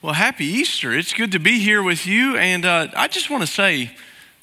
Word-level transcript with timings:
Well, 0.00 0.14
happy 0.14 0.44
Easter. 0.44 0.96
It's 0.96 1.12
good 1.12 1.32
to 1.32 1.40
be 1.40 1.58
here 1.58 1.82
with 1.82 2.06
you. 2.06 2.36
And 2.36 2.64
uh, 2.64 2.86
I 2.94 3.08
just 3.08 3.30
want 3.30 3.42
to 3.42 3.48
say 3.48 3.90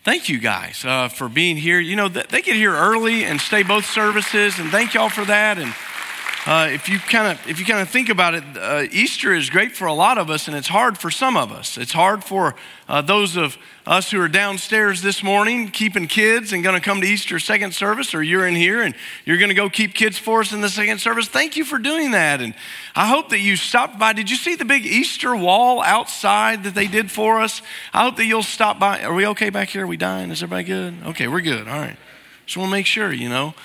thank 0.03 0.27
you 0.27 0.37
guys 0.37 0.83
uh, 0.83 1.07
for 1.07 1.29
being 1.29 1.55
here. 1.55 1.79
You 1.79 1.95
know, 1.95 2.09
they 2.09 2.41
get 2.41 2.57
here 2.57 2.75
early 2.75 3.23
and 3.23 3.39
stay 3.39 3.63
both 3.63 3.85
services, 3.85 4.59
and 4.59 4.69
thank 4.69 4.93
y'all 4.93 5.07
for 5.07 5.23
that. 5.23 5.57
And 5.57 5.73
uh, 6.45 6.69
if 6.71 6.87
you 6.87 6.99
kind 6.99 7.31
of 7.31 7.47
if 7.49 7.59
you 7.59 7.65
kind 7.65 7.79
of 7.79 7.89
think 7.89 8.07
about 8.07 8.35
it, 8.35 8.43
uh, 8.55 8.85
Easter 8.91 9.33
is 9.33 9.49
great 9.49 9.71
for 9.71 9.87
a 9.87 9.93
lot 9.93 10.19
of 10.19 10.29
us, 10.29 10.47
and 10.47 10.55
it's 10.55 10.67
hard 10.67 10.95
for 10.95 11.09
some 11.09 11.35
of 11.35 11.51
us. 11.51 11.75
It's 11.75 11.91
hard 11.91 12.23
for 12.23 12.53
uh, 12.87 13.01
those 13.01 13.35
of 13.35 13.57
us 13.87 14.11
who 14.11 14.21
are 14.21 14.27
downstairs 14.27 15.01
this 15.01 15.23
morning 15.23 15.69
keeping 15.69 16.07
kids 16.07 16.53
and 16.53 16.63
going 16.63 16.75
to 16.75 16.81
come 16.81 17.01
to 17.01 17.07
Easter 17.07 17.39
second 17.39 17.73
service, 17.73 18.13
or 18.13 18.21
you're 18.21 18.45
in 18.45 18.55
here 18.55 18.83
and 18.83 18.93
you're 19.25 19.37
going 19.37 19.49
to 19.49 19.55
go 19.55 19.71
keep 19.71 19.95
kids 19.95 20.19
for 20.19 20.41
us 20.41 20.53
in 20.53 20.61
the 20.61 20.69
second 20.69 20.99
service. 20.99 21.27
Thank 21.27 21.57
you 21.57 21.65
for 21.65 21.79
doing 21.79 22.11
that, 22.11 22.41
and 22.41 22.53
I 22.95 23.07
hope 23.07 23.29
that 23.29 23.39
you 23.39 23.55
stopped 23.55 23.97
by. 23.97 24.13
Did 24.13 24.29
you 24.29 24.35
see 24.35 24.53
the 24.53 24.65
big 24.65 24.85
Easter 24.85 25.35
wall 25.35 25.81
outside 25.81 26.63
that 26.65 26.75
they 26.75 26.87
did 26.87 27.09
for 27.09 27.41
us? 27.41 27.63
I 27.91 28.03
hope 28.03 28.17
that 28.17 28.25
you'll 28.25 28.43
stop 28.43 28.77
by. 28.77 29.01
Are 29.01 29.15
we 29.15 29.25
okay 29.27 29.49
back 29.49 29.69
here? 29.69 29.85
Are 29.85 29.87
we 29.87 29.97
dying? 29.97 30.29
Is 30.29 30.43
everybody 30.43 30.65
good? 30.65 30.93
Okay, 31.07 31.27
we're 31.27 31.41
good. 31.41 31.67
All 31.67 31.79
right. 31.79 31.97
Just 32.45 32.57
want 32.57 32.69
to 32.69 32.71
make 32.71 32.85
sure, 32.85 33.11
you 33.11 33.29
know. 33.29 33.55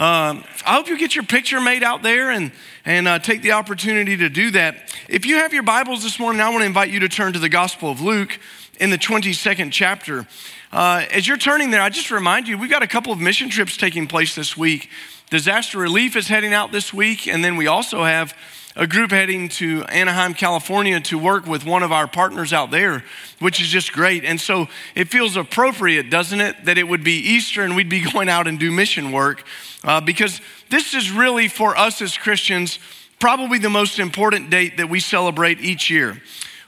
Um, 0.00 0.44
I 0.64 0.76
hope 0.76 0.88
you 0.88 0.96
get 0.96 1.14
your 1.14 1.24
picture 1.24 1.60
made 1.60 1.82
out 1.82 2.02
there 2.02 2.30
and, 2.30 2.52
and 2.86 3.06
uh, 3.06 3.18
take 3.18 3.42
the 3.42 3.52
opportunity 3.52 4.16
to 4.16 4.30
do 4.30 4.50
that. 4.52 4.96
If 5.10 5.26
you 5.26 5.36
have 5.36 5.52
your 5.52 5.62
Bibles 5.62 6.02
this 6.02 6.18
morning, 6.18 6.40
I 6.40 6.48
want 6.48 6.62
to 6.62 6.66
invite 6.66 6.88
you 6.88 7.00
to 7.00 7.08
turn 7.10 7.34
to 7.34 7.38
the 7.38 7.50
Gospel 7.50 7.90
of 7.90 8.00
Luke 8.00 8.38
in 8.78 8.88
the 8.88 8.96
22nd 8.96 9.70
chapter. 9.72 10.26
Uh, 10.72 11.04
as 11.10 11.28
you're 11.28 11.36
turning 11.36 11.70
there, 11.70 11.82
I 11.82 11.90
just 11.90 12.10
remind 12.10 12.48
you, 12.48 12.56
we've 12.56 12.70
got 12.70 12.82
a 12.82 12.86
couple 12.86 13.12
of 13.12 13.20
mission 13.20 13.50
trips 13.50 13.76
taking 13.76 14.06
place 14.06 14.34
this 14.34 14.56
week. 14.56 14.88
Disaster 15.28 15.76
relief 15.76 16.16
is 16.16 16.28
heading 16.28 16.54
out 16.54 16.72
this 16.72 16.94
week, 16.94 17.28
and 17.28 17.44
then 17.44 17.56
we 17.56 17.66
also 17.66 18.02
have 18.04 18.34
a 18.76 18.86
group 18.86 19.10
heading 19.10 19.50
to 19.50 19.84
Anaheim, 19.90 20.32
California 20.32 20.98
to 21.00 21.18
work 21.18 21.44
with 21.44 21.66
one 21.66 21.82
of 21.82 21.92
our 21.92 22.08
partners 22.08 22.54
out 22.54 22.70
there, 22.70 23.04
which 23.38 23.60
is 23.60 23.68
just 23.68 23.92
great. 23.92 24.24
And 24.24 24.40
so 24.40 24.68
it 24.94 25.08
feels 25.08 25.36
appropriate, 25.36 26.08
doesn't 26.08 26.40
it, 26.40 26.64
that 26.64 26.78
it 26.78 26.88
would 26.88 27.04
be 27.04 27.18
Easter 27.18 27.62
and 27.62 27.76
we'd 27.76 27.90
be 27.90 28.00
going 28.12 28.30
out 28.30 28.46
and 28.46 28.58
do 28.58 28.70
mission 28.70 29.12
work 29.12 29.44
uh, 29.84 30.00
because 30.00 30.40
this 30.68 30.94
is 30.94 31.10
really 31.10 31.48
for 31.48 31.76
us 31.76 32.02
as 32.02 32.16
Christians 32.16 32.78
probably 33.18 33.58
the 33.58 33.70
most 33.70 33.98
important 33.98 34.50
date 34.50 34.78
that 34.78 34.88
we 34.88 34.98
celebrate 34.98 35.60
each 35.60 35.90
year. 35.90 36.20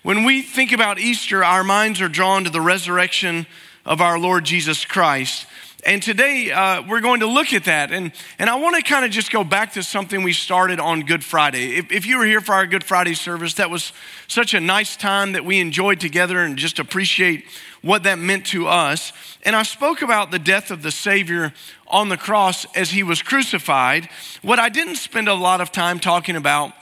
When 0.03 0.25
we 0.25 0.43
think 0.43 0.73
about 0.73 0.99
Easter, 0.99 1.43
our 1.43 1.65
minds 1.65 2.01
are 2.01 2.09
drawn 2.09 2.45
to 2.45 2.51
the 2.51 2.61
resurrection 2.61 3.47
of 3.85 4.01
our 4.01 4.19
Lord 4.19 4.45
Jesus 4.45 4.85
Christ. 4.85 5.47
And 5.85 6.01
today 6.01 6.53
uh, 6.53 6.83
we're 6.89 7.01
going 7.01 7.21
to 7.21 7.27
look 7.27 7.53
at 7.53 7.65
that. 7.65 7.91
And, 7.91 8.13
and 8.39 8.49
I 8.49 8.55
want 8.55 8.77
to 8.77 8.83
kind 8.83 9.05
of 9.05 9.11
just 9.11 9.33
go 9.33 9.43
back 9.43 9.73
to 9.73 9.83
something 9.83 10.23
we 10.23 10.33
started 10.33 10.79
on 10.79 11.01
Good 11.01 11.25
Friday. 11.25 11.77
If, 11.77 11.91
if 11.91 12.07
you 12.07 12.19
were 12.19 12.25
here 12.25 12.41
for 12.41 12.55
our 12.55 12.67
Good 12.67 12.85
Friday 12.85 13.15
service, 13.15 13.55
that 13.55 13.69
was 13.71 13.93
such 14.29 14.55
a 14.55 14.61
nice 14.61 14.97
time 14.97 15.33
that 15.33 15.45
we 15.45 15.59
enjoyed 15.59 15.99
together 15.99 16.39
and 16.41 16.57
just 16.57 16.79
appreciate 16.79 17.47
what 17.83 18.05
that 18.05 18.19
meant 18.19 18.47
to 18.47 18.69
us. 18.69 19.13
And 19.45 19.55
I 19.55 19.65
spoke 19.65 20.03
about 20.03 20.31
the 20.31 20.39
death 20.39 20.71
of 20.71 20.83
the 20.83 20.91
Savior 20.91 21.53
on 21.89 22.09
the 22.09 22.17
cross 22.17 22.65
as 22.75 22.91
he 22.91 23.03
was 23.03 23.23
crucified. 23.23 24.09
What 24.41 24.59
I 24.59 24.69
didn't 24.69 24.97
spend 24.97 25.29
a 25.29 25.35
lot 25.35 25.61
of 25.61 25.73
time 25.73 25.99
talking 25.99 26.37
about 26.37 26.73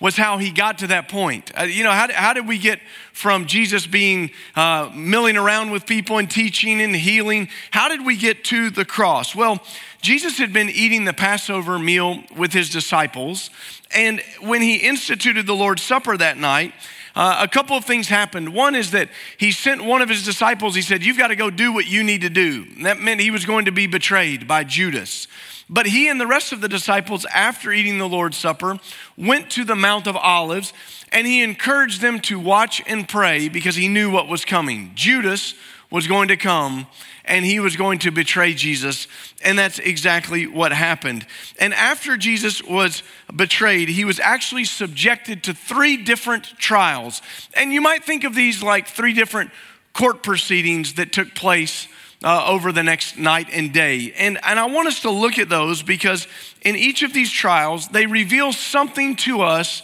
was 0.00 0.16
how 0.16 0.38
he 0.38 0.50
got 0.50 0.78
to 0.78 0.86
that 0.86 1.08
point. 1.08 1.52
Uh, 1.58 1.64
you 1.64 1.84
know, 1.84 1.90
how, 1.90 2.10
how 2.12 2.32
did 2.32 2.48
we 2.48 2.56
get 2.56 2.80
from 3.12 3.46
Jesus 3.46 3.86
being 3.86 4.30
uh, 4.56 4.90
milling 4.94 5.36
around 5.36 5.70
with 5.70 5.84
people 5.84 6.16
and 6.16 6.30
teaching 6.30 6.80
and 6.80 6.96
healing? 6.96 7.48
How 7.70 7.88
did 7.88 8.04
we 8.04 8.16
get 8.16 8.44
to 8.44 8.70
the 8.70 8.86
cross? 8.86 9.36
Well, 9.36 9.62
Jesus 10.00 10.38
had 10.38 10.52
been 10.52 10.70
eating 10.70 11.04
the 11.04 11.12
Passover 11.12 11.78
meal 11.78 12.22
with 12.36 12.52
his 12.52 12.70
disciples. 12.70 13.50
And 13.90 14.22
when 14.40 14.62
he 14.62 14.76
instituted 14.76 15.46
the 15.46 15.54
Lord's 15.54 15.82
Supper 15.82 16.16
that 16.16 16.38
night, 16.38 16.72
uh, 17.14 17.38
a 17.40 17.48
couple 17.48 17.76
of 17.76 17.84
things 17.84 18.08
happened. 18.08 18.54
One 18.54 18.74
is 18.74 18.92
that 18.92 19.08
he 19.36 19.52
sent 19.52 19.84
one 19.84 20.00
of 20.00 20.08
his 20.08 20.24
disciples, 20.24 20.74
he 20.74 20.82
said, 20.82 21.04
You've 21.04 21.18
got 21.18 21.28
to 21.28 21.36
go 21.36 21.50
do 21.50 21.72
what 21.72 21.86
you 21.86 22.04
need 22.04 22.22
to 22.22 22.30
do. 22.30 22.64
that 22.82 23.00
meant 23.00 23.20
he 23.20 23.30
was 23.30 23.44
going 23.44 23.64
to 23.64 23.72
be 23.72 23.86
betrayed 23.86 24.46
by 24.46 24.64
Judas. 24.64 25.26
But 25.68 25.86
he 25.86 26.08
and 26.08 26.20
the 26.20 26.26
rest 26.26 26.52
of 26.52 26.60
the 26.60 26.68
disciples, 26.68 27.24
after 27.26 27.72
eating 27.72 27.98
the 27.98 28.08
Lord's 28.08 28.36
Supper, 28.36 28.78
went 29.16 29.50
to 29.50 29.64
the 29.64 29.76
Mount 29.76 30.06
of 30.06 30.16
Olives 30.16 30.72
and 31.12 31.26
he 31.26 31.42
encouraged 31.42 32.00
them 32.00 32.20
to 32.20 32.38
watch 32.38 32.82
and 32.86 33.08
pray 33.08 33.48
because 33.48 33.76
he 33.76 33.88
knew 33.88 34.10
what 34.10 34.28
was 34.28 34.44
coming. 34.44 34.92
Judas 34.94 35.54
was 35.90 36.06
going 36.06 36.28
to 36.28 36.36
come 36.36 36.86
and 37.24 37.44
he 37.44 37.60
was 37.60 37.76
going 37.76 37.98
to 38.00 38.10
betray 38.10 38.54
Jesus. 38.54 39.06
And 39.44 39.58
that's 39.58 39.78
exactly 39.78 40.46
what 40.46 40.72
happened. 40.72 41.26
And 41.58 41.74
after 41.74 42.16
Jesus 42.16 42.62
was 42.62 43.02
betrayed, 43.34 43.88
he 43.88 44.04
was 44.04 44.18
actually 44.20 44.64
subjected 44.64 45.44
to 45.44 45.54
three 45.54 45.96
different 45.96 46.44
trials. 46.58 47.22
And 47.54 47.72
you 47.72 47.80
might 47.80 48.04
think 48.04 48.24
of 48.24 48.34
these 48.34 48.62
like 48.62 48.88
three 48.88 49.12
different 49.12 49.50
court 49.92 50.22
proceedings 50.22 50.94
that 50.94 51.12
took 51.12 51.34
place 51.34 51.88
uh, 52.22 52.46
over 52.46 52.72
the 52.72 52.82
next 52.82 53.16
night 53.16 53.48
and 53.52 53.72
day. 53.72 54.12
And, 54.16 54.38
and 54.44 54.58
I 54.58 54.66
want 54.66 54.88
us 54.88 55.02
to 55.02 55.10
look 55.10 55.38
at 55.38 55.48
those 55.48 55.82
because 55.82 56.28
in 56.62 56.76
each 56.76 57.02
of 57.02 57.12
these 57.12 57.30
trials, 57.30 57.88
they 57.88 58.06
reveal 58.06 58.52
something 58.52 59.16
to 59.16 59.40
us 59.40 59.82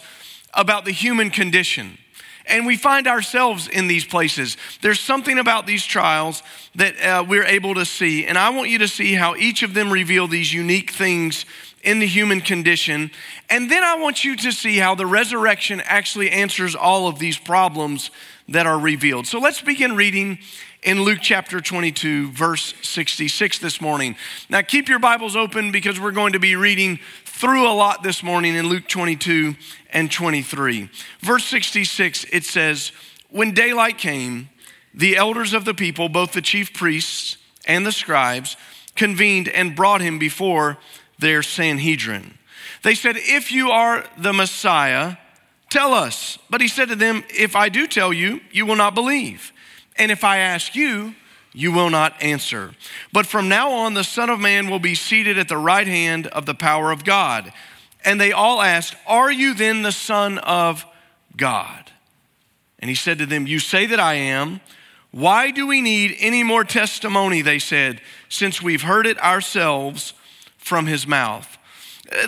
about 0.53 0.85
the 0.85 0.91
human 0.91 1.29
condition. 1.29 1.97
And 2.47 2.65
we 2.65 2.77
find 2.77 3.07
ourselves 3.07 3.67
in 3.67 3.87
these 3.87 4.05
places. 4.05 4.57
There's 4.81 4.99
something 4.99 5.37
about 5.37 5.67
these 5.67 5.85
trials 5.85 6.43
that 6.75 7.01
uh, 7.01 7.25
we're 7.27 7.45
able 7.45 7.75
to 7.75 7.85
see. 7.85 8.25
And 8.25 8.37
I 8.37 8.49
want 8.49 8.69
you 8.69 8.79
to 8.79 8.87
see 8.87 9.13
how 9.13 9.35
each 9.35 9.63
of 9.63 9.73
them 9.73 9.91
reveal 9.91 10.27
these 10.27 10.53
unique 10.53 10.91
things 10.91 11.45
in 11.83 11.99
the 11.99 12.07
human 12.07 12.41
condition. 12.41 13.11
And 13.49 13.71
then 13.71 13.83
I 13.83 13.95
want 13.95 14.23
you 14.23 14.35
to 14.37 14.51
see 14.51 14.77
how 14.77 14.95
the 14.95 15.05
resurrection 15.05 15.81
actually 15.85 16.29
answers 16.31 16.75
all 16.75 17.07
of 17.07 17.19
these 17.19 17.37
problems 17.37 18.11
that 18.49 18.65
are 18.65 18.79
revealed. 18.79 19.27
So 19.27 19.39
let's 19.39 19.61
begin 19.61 19.95
reading 19.95 20.39
in 20.83 21.03
Luke 21.03 21.19
chapter 21.21 21.59
22, 21.59 22.31
verse 22.31 22.73
66 22.81 23.59
this 23.59 23.81
morning. 23.81 24.15
Now, 24.49 24.61
keep 24.61 24.87
your 24.87 24.99
Bibles 24.99 25.35
open 25.35 25.71
because 25.71 25.99
we're 25.99 26.11
going 26.11 26.33
to 26.33 26.39
be 26.39 26.55
reading 26.55 26.99
through 27.37 27.69
a 27.69 27.71
lot 27.71 28.01
this 28.01 28.23
morning 28.23 28.55
in 28.55 28.67
Luke 28.67 28.87
22 28.87 29.55
and 29.91 30.11
23. 30.11 30.89
Verse 31.19 31.45
66, 31.45 32.25
it 32.31 32.43
says, 32.43 32.91
When 33.29 33.53
daylight 33.53 33.99
came, 33.99 34.49
the 34.91 35.15
elders 35.15 35.53
of 35.53 35.63
the 35.63 35.75
people, 35.75 36.09
both 36.09 36.31
the 36.31 36.41
chief 36.41 36.73
priests 36.73 37.37
and 37.67 37.85
the 37.85 37.91
scribes, 37.91 38.57
convened 38.95 39.49
and 39.49 39.75
brought 39.75 40.01
him 40.01 40.17
before 40.17 40.79
their 41.19 41.43
Sanhedrin. 41.43 42.39
They 42.81 42.95
said, 42.95 43.17
If 43.17 43.51
you 43.51 43.69
are 43.69 44.03
the 44.17 44.33
Messiah, 44.33 45.17
tell 45.69 45.93
us. 45.93 46.39
But 46.49 46.61
he 46.61 46.67
said 46.67 46.89
to 46.89 46.95
them, 46.95 47.23
If 47.29 47.55
I 47.55 47.69
do 47.69 47.85
tell 47.85 48.11
you, 48.11 48.41
you 48.51 48.65
will 48.65 48.75
not 48.75 48.95
believe. 48.95 49.51
And 49.95 50.11
if 50.11 50.23
I 50.23 50.37
ask 50.37 50.75
you, 50.75 51.13
you 51.57 51.71
will 51.71 51.89
not 51.89 52.21
answer. 52.21 52.75
But 53.11 53.25
from 53.25 53.49
now 53.49 53.71
on, 53.71 53.95
the 53.95 54.03
Son 54.03 54.29
of 54.29 54.39
Man 54.39 54.69
will 54.69 54.79
be 54.79 54.93
seated 54.93 55.39
at 55.39 55.47
the 55.47 55.57
right 55.57 55.87
hand 55.87 56.27
of 56.27 56.45
the 56.45 56.53
power 56.53 56.91
of 56.91 57.03
God. 57.03 57.51
And 58.05 58.21
they 58.21 58.31
all 58.31 58.61
asked, 58.61 58.95
Are 59.07 59.31
you 59.31 59.55
then 59.55 59.81
the 59.81 59.91
Son 59.91 60.37
of 60.37 60.85
God? 61.35 61.91
And 62.77 62.89
he 62.89 62.95
said 62.95 63.17
to 63.17 63.25
them, 63.25 63.47
You 63.47 63.57
say 63.57 63.87
that 63.87 63.99
I 63.99 64.13
am. 64.13 64.61
Why 65.09 65.49
do 65.49 65.65
we 65.65 65.81
need 65.81 66.15
any 66.19 66.43
more 66.43 66.63
testimony? 66.63 67.41
They 67.41 67.57
said, 67.57 68.01
since 68.29 68.61
we've 68.61 68.83
heard 68.83 69.07
it 69.07 69.17
ourselves 69.23 70.13
from 70.57 70.85
his 70.85 71.07
mouth. 71.07 71.56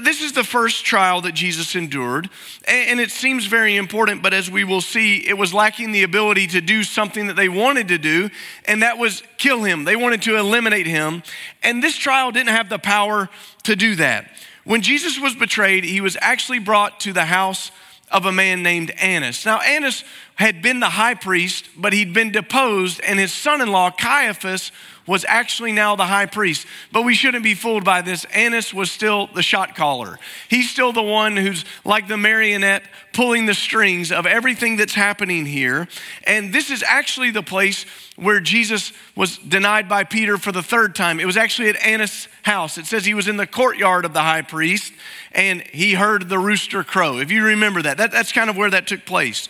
This 0.02 0.22
is 0.22 0.34
the 0.34 0.44
first 0.44 0.84
trial 0.84 1.22
that 1.22 1.34
Jesus 1.34 1.76
endured, 1.76 2.30
and 2.68 3.00
it 3.00 3.12
seems 3.12 3.46
very 3.46 3.78
important, 3.78 4.22
but 4.22 4.34
as 4.34 4.52
we 4.52 4.66
will 4.66 4.82
see, 4.82 5.26
it 5.28 5.38
was 5.38 5.54
lacking 5.54 5.94
the 5.94 6.04
ability 6.04 6.48
to 6.48 6.60
do 6.60 6.84
something 6.84 7.28
that 7.28 7.38
they 7.38 7.48
wanted 7.48 7.88
to 7.88 7.98
do, 7.98 8.30
and 8.66 8.84
that 8.84 8.98
was 8.98 9.24
kill 9.38 9.64
him. 9.64 9.86
They 9.86 9.96
wanted 9.96 10.22
to 10.24 10.38
eliminate 10.38 10.86
him, 10.86 11.24
and 11.64 11.82
this 11.82 11.96
trial 11.96 12.32
didn't 12.32 12.50
have 12.50 12.68
the 12.68 12.80
power 12.80 13.30
to 13.64 13.76
do 13.76 13.96
that. 13.96 14.30
When 14.66 14.82
Jesus 14.82 15.18
was 15.20 15.34
betrayed, 15.34 15.86
he 15.86 16.02
was 16.02 16.18
actually 16.20 16.60
brought 16.60 17.00
to 17.02 17.14
the 17.14 17.26
house 17.26 17.72
of 18.12 18.26
a 18.26 18.32
man 18.32 18.64
named 18.64 18.92
Annas. 18.92 19.46
Now, 19.46 19.60
Annas 19.62 20.04
had 20.40 20.62
been 20.62 20.80
the 20.80 20.90
high 20.90 21.16
priest, 21.16 21.68
but 21.75 21.92
he'd 21.92 22.13
been 22.13 22.31
deposed, 22.31 23.02
and 23.06 23.19
his 23.19 23.34
son 23.34 23.60
in 23.60 23.74
law, 23.74 23.92
Caiaphas, 23.92 24.72
was 25.06 25.25
actually 25.28 25.74
now 25.74 25.98
the 25.98 26.06
high 26.06 26.28
priest. 26.28 26.66
But 26.94 27.02
we 27.02 27.13
shouldn't 27.13 27.44
be 27.44 27.56
fooled 27.56 27.84
by 27.84 28.02
this. 28.02 28.24
Annas 28.25 28.74
was 28.74 28.90
still 28.90 29.28
the 29.28 29.42
shot 29.42 29.75
caller. 29.75 30.18
He's 30.48 30.69
still 30.69 30.94
the 30.94 31.04
one 31.04 31.36
who's 31.36 31.66
like 31.84 32.08
the 32.08 32.16
marionette 32.16 32.84
pulling 33.12 33.48
the 33.48 33.54
strings 33.54 34.13
of 34.13 34.25
everything 34.25 34.78
that's 34.78 34.94
happening 34.94 35.46
here. 35.46 35.90
And 36.25 36.54
this 36.54 36.69
is 36.69 36.84
actually 36.84 37.31
the 37.31 37.44
place 37.44 37.86
where 38.16 38.40
Jesus 38.40 38.94
was 39.16 39.38
denied 39.40 39.90
by 39.90 40.06
Peter 40.06 40.38
for 40.38 40.54
the 40.54 40.63
third 40.63 40.96
time. 40.96 41.19
It 41.19 41.25
was 41.25 41.38
actually 41.38 41.69
at 41.69 41.84
Annas' 41.84 42.30
house. 42.44 42.78
It 42.78 42.86
says 42.86 43.04
he 43.04 43.13
was 43.13 43.28
in 43.28 43.36
the 43.36 43.48
courtyard 43.48 44.06
of 44.06 44.13
the 44.13 44.22
high 44.22 44.44
priest 44.44 44.94
and 45.34 45.62
he 45.63 45.96
heard 45.96 46.30
the 46.30 46.40
rooster 46.40 46.84
crow. 46.84 47.18
If 47.18 47.30
you 47.30 47.44
remember 47.44 47.81
that, 47.81 47.98
that 47.98 48.12
that's 48.12 48.31
kind 48.31 48.50
of 48.50 48.56
where 48.56 48.69
that 48.69 48.88
took 48.88 49.06
place. 49.06 49.50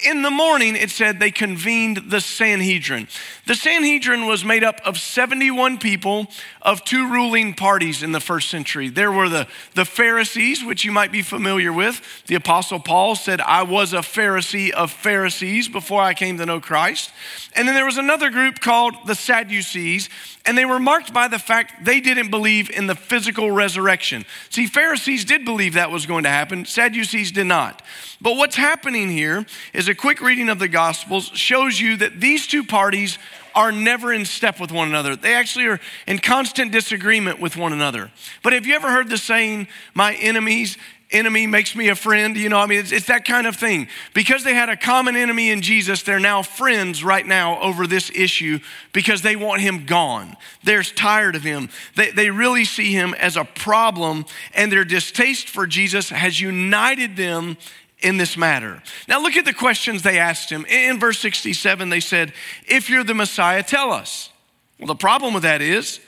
In 0.00 0.22
the 0.22 0.30
morning, 0.30 0.74
it 0.74 0.90
said 0.90 1.20
they 1.20 1.30
convened 1.30 2.10
the 2.10 2.20
Sanhedrin. 2.20 3.06
The 3.46 3.54
Sanhedrin 3.54 4.26
was 4.26 4.44
made 4.44 4.64
up 4.64 4.80
of 4.84 4.98
71 4.98 5.78
people 5.78 6.26
of 6.62 6.84
two 6.84 7.08
ruling 7.10 7.54
parties 7.54 8.02
in 8.02 8.12
the 8.12 8.20
first 8.20 8.50
century. 8.50 8.88
There 8.88 9.12
were 9.12 9.28
the, 9.28 9.46
the 9.74 9.84
Pharisees, 9.84 10.64
which 10.64 10.84
you 10.84 10.90
might 10.90 11.12
be 11.12 11.22
familiar 11.22 11.72
with. 11.72 12.02
The 12.26 12.34
Apostle 12.34 12.80
Paul 12.80 13.14
said, 13.14 13.40
I 13.40 13.62
was 13.62 13.92
a 13.92 13.98
Pharisee 13.98 14.70
of 14.70 14.90
Pharisees 14.90 15.68
before 15.68 16.02
I 16.02 16.14
came 16.14 16.38
to 16.38 16.46
know 16.46 16.60
Christ. 16.60 17.12
And 17.54 17.68
then 17.68 17.74
there 17.74 17.84
was 17.84 17.98
another 17.98 18.30
group 18.30 18.58
called 18.58 18.94
the 19.06 19.14
Sadducees, 19.14 20.08
and 20.44 20.58
they 20.58 20.64
were 20.64 20.80
marked 20.80 21.12
by 21.14 21.28
the 21.28 21.38
fact 21.38 21.84
they 21.84 22.00
didn't 22.00 22.30
believe 22.30 22.68
in 22.68 22.88
the 22.88 22.96
physical 22.96 23.50
resurrection. 23.50 24.24
See, 24.50 24.66
Pharisees 24.66 25.24
did 25.24 25.44
believe 25.44 25.74
that 25.74 25.90
was 25.90 26.06
going 26.06 26.24
to 26.24 26.30
happen, 26.30 26.64
Sadducees 26.64 27.30
did 27.30 27.46
not. 27.46 27.80
But 28.20 28.36
what's 28.36 28.56
happening 28.56 29.10
here 29.10 29.44
is 29.72 29.83
a 29.88 29.94
quick 29.94 30.20
reading 30.20 30.48
of 30.48 30.58
the 30.58 30.68
Gospels 30.68 31.26
shows 31.34 31.80
you 31.80 31.96
that 31.98 32.20
these 32.20 32.46
two 32.46 32.64
parties 32.64 33.18
are 33.54 33.70
never 33.70 34.12
in 34.12 34.24
step 34.24 34.58
with 34.58 34.72
one 34.72 34.88
another. 34.88 35.14
They 35.14 35.34
actually 35.34 35.66
are 35.66 35.80
in 36.06 36.18
constant 36.18 36.72
disagreement 36.72 37.40
with 37.40 37.56
one 37.56 37.72
another. 37.72 38.10
But 38.42 38.52
have 38.52 38.66
you 38.66 38.74
ever 38.74 38.90
heard 38.90 39.08
the 39.08 39.18
saying, 39.18 39.68
my 39.94 40.14
enemies 40.14 40.76
enemy 41.14 41.46
makes 41.46 41.74
me 41.76 41.88
a 41.88 41.94
friend. 41.94 42.36
You 42.36 42.48
know, 42.48 42.58
I 42.58 42.66
mean, 42.66 42.80
it's, 42.80 42.92
it's, 42.92 43.06
that 43.06 43.24
kind 43.24 43.46
of 43.46 43.56
thing. 43.56 43.88
Because 44.12 44.44
they 44.44 44.54
had 44.54 44.68
a 44.68 44.76
common 44.76 45.16
enemy 45.16 45.50
in 45.50 45.62
Jesus, 45.62 46.02
they're 46.02 46.20
now 46.20 46.42
friends 46.42 47.04
right 47.04 47.26
now 47.26 47.60
over 47.60 47.86
this 47.86 48.10
issue 48.10 48.58
because 48.92 49.22
they 49.22 49.36
want 49.36 49.62
him 49.62 49.86
gone. 49.86 50.36
They're 50.64 50.82
tired 50.82 51.36
of 51.36 51.42
him. 51.42 51.70
They, 51.94 52.10
they 52.10 52.30
really 52.30 52.64
see 52.64 52.92
him 52.92 53.14
as 53.14 53.36
a 53.36 53.44
problem, 53.44 54.26
and 54.54 54.70
their 54.70 54.84
distaste 54.84 55.48
for 55.48 55.66
Jesus 55.66 56.10
has 56.10 56.40
united 56.40 57.16
them 57.16 57.56
in 58.04 58.18
this 58.18 58.36
matter. 58.36 58.82
Now, 59.08 59.20
look 59.20 59.36
at 59.36 59.46
the 59.46 59.54
questions 59.54 60.02
they 60.02 60.18
asked 60.18 60.50
him. 60.50 60.66
In 60.66 61.00
verse 61.00 61.18
67, 61.18 61.88
they 61.88 62.00
said, 62.00 62.32
If 62.68 62.90
you're 62.90 63.02
the 63.02 63.14
Messiah, 63.14 63.62
tell 63.62 63.90
us. 63.90 64.30
Well, 64.78 64.86
the 64.86 64.94
problem 64.94 65.32
with 65.32 65.42
that 65.42 65.62
is 65.62 66.00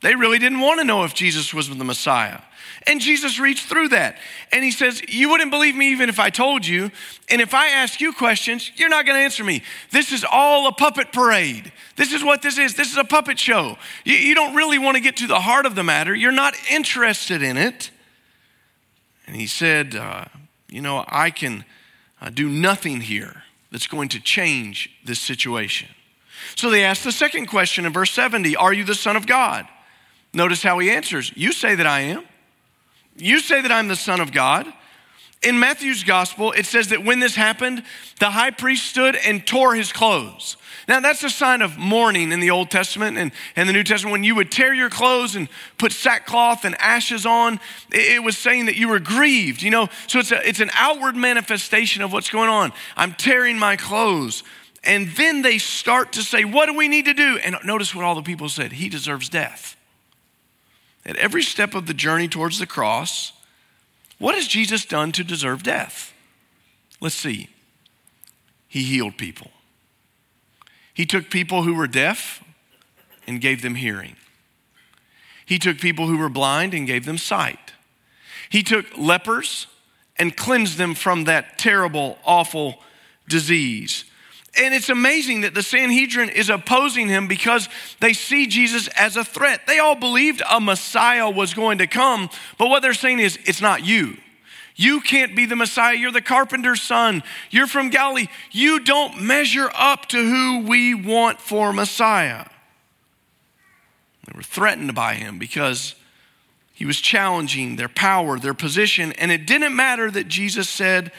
they 0.00 0.14
really 0.14 0.38
didn't 0.38 0.60
want 0.60 0.80
to 0.80 0.84
know 0.84 1.04
if 1.04 1.14
Jesus 1.14 1.52
was 1.52 1.68
the 1.68 1.84
Messiah. 1.84 2.40
And 2.86 3.00
Jesus 3.00 3.38
reached 3.38 3.66
through 3.66 3.88
that. 3.88 4.16
And 4.50 4.64
he 4.64 4.70
says, 4.70 5.02
You 5.08 5.28
wouldn't 5.28 5.50
believe 5.50 5.76
me 5.76 5.90
even 5.92 6.08
if 6.08 6.18
I 6.18 6.30
told 6.30 6.66
you. 6.66 6.90
And 7.28 7.42
if 7.42 7.52
I 7.52 7.68
ask 7.68 8.00
you 8.00 8.14
questions, 8.14 8.70
you're 8.76 8.88
not 8.88 9.04
going 9.04 9.18
to 9.18 9.22
answer 9.22 9.44
me. 9.44 9.62
This 9.90 10.12
is 10.12 10.24
all 10.24 10.68
a 10.68 10.72
puppet 10.72 11.12
parade. 11.12 11.70
This 11.96 12.14
is 12.14 12.24
what 12.24 12.40
this 12.40 12.56
is. 12.56 12.74
This 12.74 12.90
is 12.90 12.96
a 12.96 13.04
puppet 13.04 13.38
show. 13.38 13.76
You, 14.04 14.14
you 14.14 14.34
don't 14.34 14.54
really 14.54 14.78
want 14.78 14.96
to 14.96 15.02
get 15.02 15.18
to 15.18 15.26
the 15.26 15.40
heart 15.40 15.66
of 15.66 15.74
the 15.74 15.82
matter. 15.82 16.14
You're 16.14 16.32
not 16.32 16.54
interested 16.70 17.42
in 17.42 17.58
it. 17.58 17.90
And 19.26 19.36
he 19.36 19.46
said, 19.46 19.96
uh, 19.96 20.26
You 20.68 20.82
know, 20.82 21.04
I 21.08 21.30
can 21.30 21.64
uh, 22.20 22.30
do 22.30 22.48
nothing 22.48 23.00
here 23.00 23.44
that's 23.70 23.86
going 23.86 24.08
to 24.10 24.20
change 24.20 24.90
this 25.04 25.18
situation. 25.18 25.88
So 26.54 26.70
they 26.70 26.84
ask 26.84 27.02
the 27.02 27.12
second 27.12 27.46
question 27.46 27.86
in 27.86 27.92
verse 27.92 28.10
70 28.10 28.56
Are 28.56 28.72
you 28.72 28.84
the 28.84 28.94
Son 28.94 29.16
of 29.16 29.26
God? 29.26 29.66
Notice 30.32 30.62
how 30.62 30.78
he 30.78 30.90
answers 30.90 31.32
You 31.34 31.52
say 31.52 31.74
that 31.74 31.86
I 31.86 32.00
am. 32.00 32.24
You 33.16 33.40
say 33.40 33.62
that 33.62 33.72
I'm 33.72 33.88
the 33.88 33.96
Son 33.96 34.20
of 34.20 34.32
God. 34.32 34.66
In 35.42 35.58
Matthew's 35.58 36.02
gospel, 36.02 36.52
it 36.52 36.66
says 36.66 36.88
that 36.88 37.04
when 37.04 37.20
this 37.20 37.36
happened, 37.36 37.82
the 38.20 38.30
high 38.30 38.50
priest 38.50 38.86
stood 38.86 39.16
and 39.16 39.46
tore 39.46 39.74
his 39.74 39.92
clothes. 39.92 40.56
Now, 40.88 41.00
that's 41.00 41.24
a 41.24 41.30
sign 41.30 41.62
of 41.62 41.76
mourning 41.76 42.30
in 42.30 42.38
the 42.38 42.50
Old 42.50 42.70
Testament 42.70 43.18
and, 43.18 43.32
and 43.56 43.68
the 43.68 43.72
New 43.72 43.82
Testament. 43.82 44.12
When 44.12 44.24
you 44.24 44.36
would 44.36 44.52
tear 44.52 44.72
your 44.72 44.88
clothes 44.88 45.34
and 45.34 45.48
put 45.78 45.90
sackcloth 45.92 46.64
and 46.64 46.76
ashes 46.80 47.26
on, 47.26 47.54
it, 47.90 48.14
it 48.14 48.22
was 48.22 48.38
saying 48.38 48.66
that 48.66 48.76
you 48.76 48.88
were 48.88 49.00
grieved, 49.00 49.62
you 49.62 49.70
know? 49.70 49.88
So 50.06 50.20
it's, 50.20 50.30
a, 50.30 50.48
it's 50.48 50.60
an 50.60 50.70
outward 50.74 51.16
manifestation 51.16 52.02
of 52.02 52.12
what's 52.12 52.30
going 52.30 52.48
on. 52.48 52.72
I'm 52.96 53.14
tearing 53.14 53.58
my 53.58 53.74
clothes. 53.76 54.44
And 54.84 55.08
then 55.16 55.42
they 55.42 55.58
start 55.58 56.12
to 56.12 56.22
say, 56.22 56.44
What 56.44 56.66
do 56.66 56.74
we 56.74 56.86
need 56.86 57.06
to 57.06 57.14
do? 57.14 57.38
And 57.42 57.56
notice 57.64 57.92
what 57.92 58.04
all 58.04 58.14
the 58.14 58.22
people 58.22 58.48
said 58.48 58.72
He 58.72 58.88
deserves 58.88 59.28
death. 59.28 59.76
At 61.04 61.16
every 61.16 61.42
step 61.42 61.74
of 61.74 61.86
the 61.86 61.94
journey 61.94 62.28
towards 62.28 62.60
the 62.60 62.66
cross, 62.66 63.32
what 64.18 64.36
has 64.36 64.46
Jesus 64.46 64.84
done 64.84 65.10
to 65.12 65.24
deserve 65.24 65.64
death? 65.64 66.14
Let's 67.00 67.16
see. 67.16 67.48
He 68.68 68.84
healed 68.84 69.16
people. 69.16 69.50
He 70.96 71.04
took 71.04 71.28
people 71.28 71.62
who 71.62 71.74
were 71.74 71.86
deaf 71.86 72.42
and 73.26 73.38
gave 73.38 73.60
them 73.60 73.74
hearing. 73.74 74.16
He 75.44 75.58
took 75.58 75.76
people 75.76 76.06
who 76.06 76.16
were 76.16 76.30
blind 76.30 76.72
and 76.72 76.86
gave 76.86 77.04
them 77.04 77.18
sight. 77.18 77.74
He 78.48 78.62
took 78.62 78.86
lepers 78.96 79.66
and 80.18 80.34
cleansed 80.34 80.78
them 80.78 80.94
from 80.94 81.24
that 81.24 81.58
terrible, 81.58 82.16
awful 82.24 82.78
disease. 83.28 84.06
And 84.58 84.72
it's 84.72 84.88
amazing 84.88 85.42
that 85.42 85.52
the 85.52 85.62
Sanhedrin 85.62 86.30
is 86.30 86.48
opposing 86.48 87.08
him 87.08 87.28
because 87.28 87.68
they 88.00 88.14
see 88.14 88.46
Jesus 88.46 88.88
as 88.88 89.18
a 89.18 89.24
threat. 89.24 89.66
They 89.66 89.78
all 89.78 89.96
believed 89.96 90.40
a 90.50 90.62
Messiah 90.62 91.28
was 91.28 91.52
going 91.52 91.76
to 91.78 91.86
come, 91.86 92.30
but 92.56 92.68
what 92.68 92.80
they're 92.80 92.94
saying 92.94 93.18
is, 93.18 93.38
it's 93.44 93.60
not 93.60 93.84
you. 93.84 94.16
You 94.76 95.00
can't 95.00 95.34
be 95.34 95.46
the 95.46 95.56
Messiah. 95.56 95.94
You're 95.96 96.12
the 96.12 96.20
carpenter's 96.20 96.82
son. 96.82 97.22
You're 97.50 97.66
from 97.66 97.88
Galilee. 97.88 98.28
You 98.52 98.78
don't 98.80 99.22
measure 99.22 99.70
up 99.74 100.06
to 100.06 100.18
who 100.18 100.66
we 100.68 100.94
want 100.94 101.40
for 101.40 101.72
Messiah. 101.72 102.44
They 104.26 104.32
were 104.36 104.42
threatened 104.42 104.94
by 104.94 105.14
him 105.14 105.38
because 105.38 105.94
he 106.74 106.84
was 106.84 107.00
challenging 107.00 107.76
their 107.76 107.88
power, 107.88 108.38
their 108.38 108.52
position, 108.52 109.12
and 109.12 109.32
it 109.32 109.46
didn't 109.46 109.74
matter 109.74 110.10
that 110.10 110.28
Jesus 110.28 110.68
said, 110.68 111.10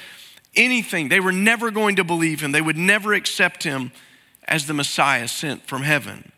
anything. 0.56 1.09
They 1.09 1.19
were 1.19 1.31
never 1.31 1.71
going 1.71 1.95
to 1.95 2.04
believe 2.04 2.42
him, 2.42 2.51
they 2.51 2.62
would 2.62 2.77
never 2.77 3.13
accept 3.13 3.63
him 3.63 3.92
as 4.48 4.68
the 4.68 4.74
Messiah 4.74 5.27
sent 5.27 5.65
from 5.65 5.83
heaven. 5.83 6.31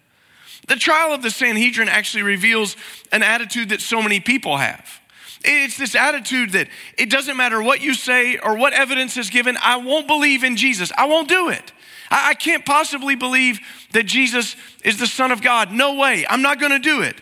The 0.67 0.75
trial 0.75 1.13
of 1.13 1.21
the 1.21 1.31
Sanhedrin 1.31 1.89
actually 1.89 2.23
reveals 2.23 2.75
an 3.11 3.23
attitude 3.23 3.69
that 3.69 3.81
so 3.81 4.01
many 4.01 4.19
people 4.19 4.57
have. 4.57 4.99
It's 5.43 5.77
this 5.77 5.95
attitude 5.95 6.51
that 6.51 6.67
it 6.97 7.09
doesn't 7.09 7.37
matter 7.37 7.61
what 7.61 7.81
you 7.81 7.93
say 7.93 8.37
or 8.37 8.57
what 8.57 8.73
evidence 8.73 9.15
is 9.15 9.29
given, 9.29 9.57
I 9.61 9.77
won't 9.77 10.07
believe 10.07 10.43
in 10.43 10.57
Jesus. 10.57 10.91
I 10.97 11.05
won't 11.05 11.29
do 11.29 11.49
it. 11.49 11.71
I, 12.11 12.33
can't 12.33 12.65
possibly 12.65 13.15
believe 13.15 13.59
that 13.91 14.03
Jesus 14.03 14.55
is 14.83 14.97
the 14.99 15.07
Son 15.07 15.31
of 15.31 15.41
God. 15.41 15.71
No 15.71 15.95
way. 15.95 16.25
I'm 16.27 16.41
not 16.41 16.59
going 16.59 16.71
to 16.71 16.79
do 16.79 17.01
it 17.01 17.15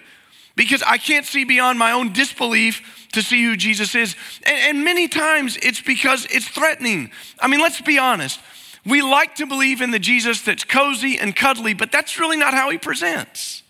because 0.56 0.82
I 0.82 0.98
can't 0.98 1.26
see 1.26 1.44
beyond 1.44 1.78
my 1.78 1.92
own 1.92 2.14
disbelief 2.14 3.08
to 3.12 3.22
see 3.22 3.44
who 3.44 3.56
Jesus 3.56 3.96
is. 3.96 4.16
And, 4.46 4.78
and 4.78 4.86
many 4.86 5.08
times 5.08 5.58
it's 5.62 5.82
because 5.82 6.26
it's 6.32 6.48
threatening. 6.48 7.12
I 7.40 7.48
mean, 7.48 7.60
let's 7.60 7.82
be 7.82 8.00
honest. 8.00 8.40
We 8.86 9.02
like 9.02 9.36
to 9.36 9.46
believe 9.46 9.82
in 9.82 9.92
the 9.92 10.00
Jesus 10.00 10.42
that's 10.42 10.64
cozy 10.64 11.20
and 11.20 11.36
cuddly, 11.36 11.74
but 11.74 11.92
that's 11.92 12.18
really 12.18 12.38
not 12.38 12.54
how 12.54 12.70
he 12.70 12.78
presents. 12.78 13.62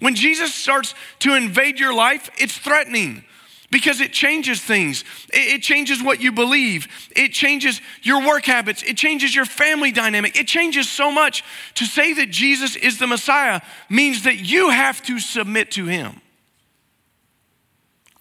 When 0.00 0.14
Jesus 0.14 0.54
starts 0.54 0.94
to 1.20 1.34
invade 1.34 1.78
your 1.78 1.94
life, 1.94 2.30
it's 2.38 2.56
threatening 2.56 3.24
because 3.70 4.00
it 4.00 4.12
changes 4.12 4.60
things. 4.60 5.04
It, 5.32 5.62
changes 5.62 6.02
what 6.02 6.20
you 6.20 6.32
believe. 6.32 6.88
It 7.14 7.32
changes 7.32 7.80
your 8.02 8.26
work 8.26 8.44
habits. 8.44 8.82
It 8.82 8.96
changes 8.96 9.34
your 9.34 9.44
family 9.44 9.92
dynamic. 9.92 10.36
It 10.38 10.46
changes 10.46 10.88
so 10.88 11.10
much. 11.10 11.42
To 11.74 11.84
say 11.84 12.12
that 12.14 12.30
Jesus 12.30 12.76
is 12.76 12.98
the 12.98 13.06
Messiah 13.06 13.60
means 13.88 14.24
that 14.24 14.36
you 14.36 14.70
have 14.70 15.02
to 15.04 15.18
submit 15.18 15.72
to 15.72 15.86
him. 15.86 16.20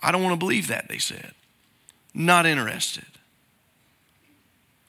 I 0.01 0.11
don't 0.11 0.23
want 0.23 0.33
to 0.33 0.39
believe 0.39 0.67
that, 0.67 0.87
they 0.87 0.99
said. 0.99 1.33
Not 2.13 2.45
interested. 2.45 3.05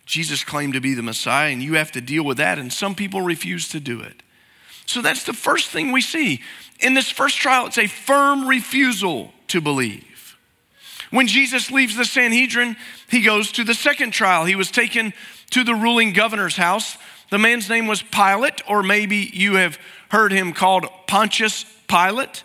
Jesus 0.04 0.44
claimed 0.44 0.74
to 0.74 0.80
be 0.80 0.94
the 0.94 1.02
Messiah, 1.02 1.50
and 1.50 1.62
you 1.62 1.74
have 1.74 1.90
to 1.92 2.00
deal 2.00 2.24
with 2.24 2.36
that, 2.36 2.58
and 2.58 2.72
some 2.72 2.94
people 2.94 3.20
refuse 3.20 3.68
to 3.70 3.80
do 3.80 4.00
it. 4.00 4.22
So 4.86 5.02
that's 5.02 5.24
the 5.24 5.32
first 5.32 5.70
thing 5.70 5.90
we 5.90 6.00
see. 6.00 6.42
In 6.78 6.94
this 6.94 7.10
first 7.10 7.36
trial, 7.38 7.66
it's 7.66 7.78
a 7.78 7.88
firm 7.88 8.46
refusal 8.46 9.32
to 9.48 9.60
believe. 9.60 10.04
When 11.10 11.26
Jesus 11.26 11.70
leaves 11.70 11.96
the 11.96 12.04
Sanhedrin, 12.04 12.76
he 13.08 13.22
goes 13.22 13.52
to 13.52 13.64
the 13.64 13.74
second 13.74 14.12
trial. 14.12 14.44
He 14.44 14.56
was 14.56 14.70
taken 14.70 15.12
to 15.50 15.64
the 15.64 15.74
ruling 15.74 16.12
governor's 16.12 16.56
house. 16.56 16.96
The 17.30 17.38
man's 17.38 17.68
name 17.68 17.86
was 17.86 18.02
Pilate, 18.02 18.62
or 18.68 18.82
maybe 18.82 19.30
you 19.32 19.54
have 19.56 19.78
heard 20.10 20.32
him 20.32 20.52
called 20.52 20.86
Pontius 21.06 21.64
Pilate. 21.88 22.44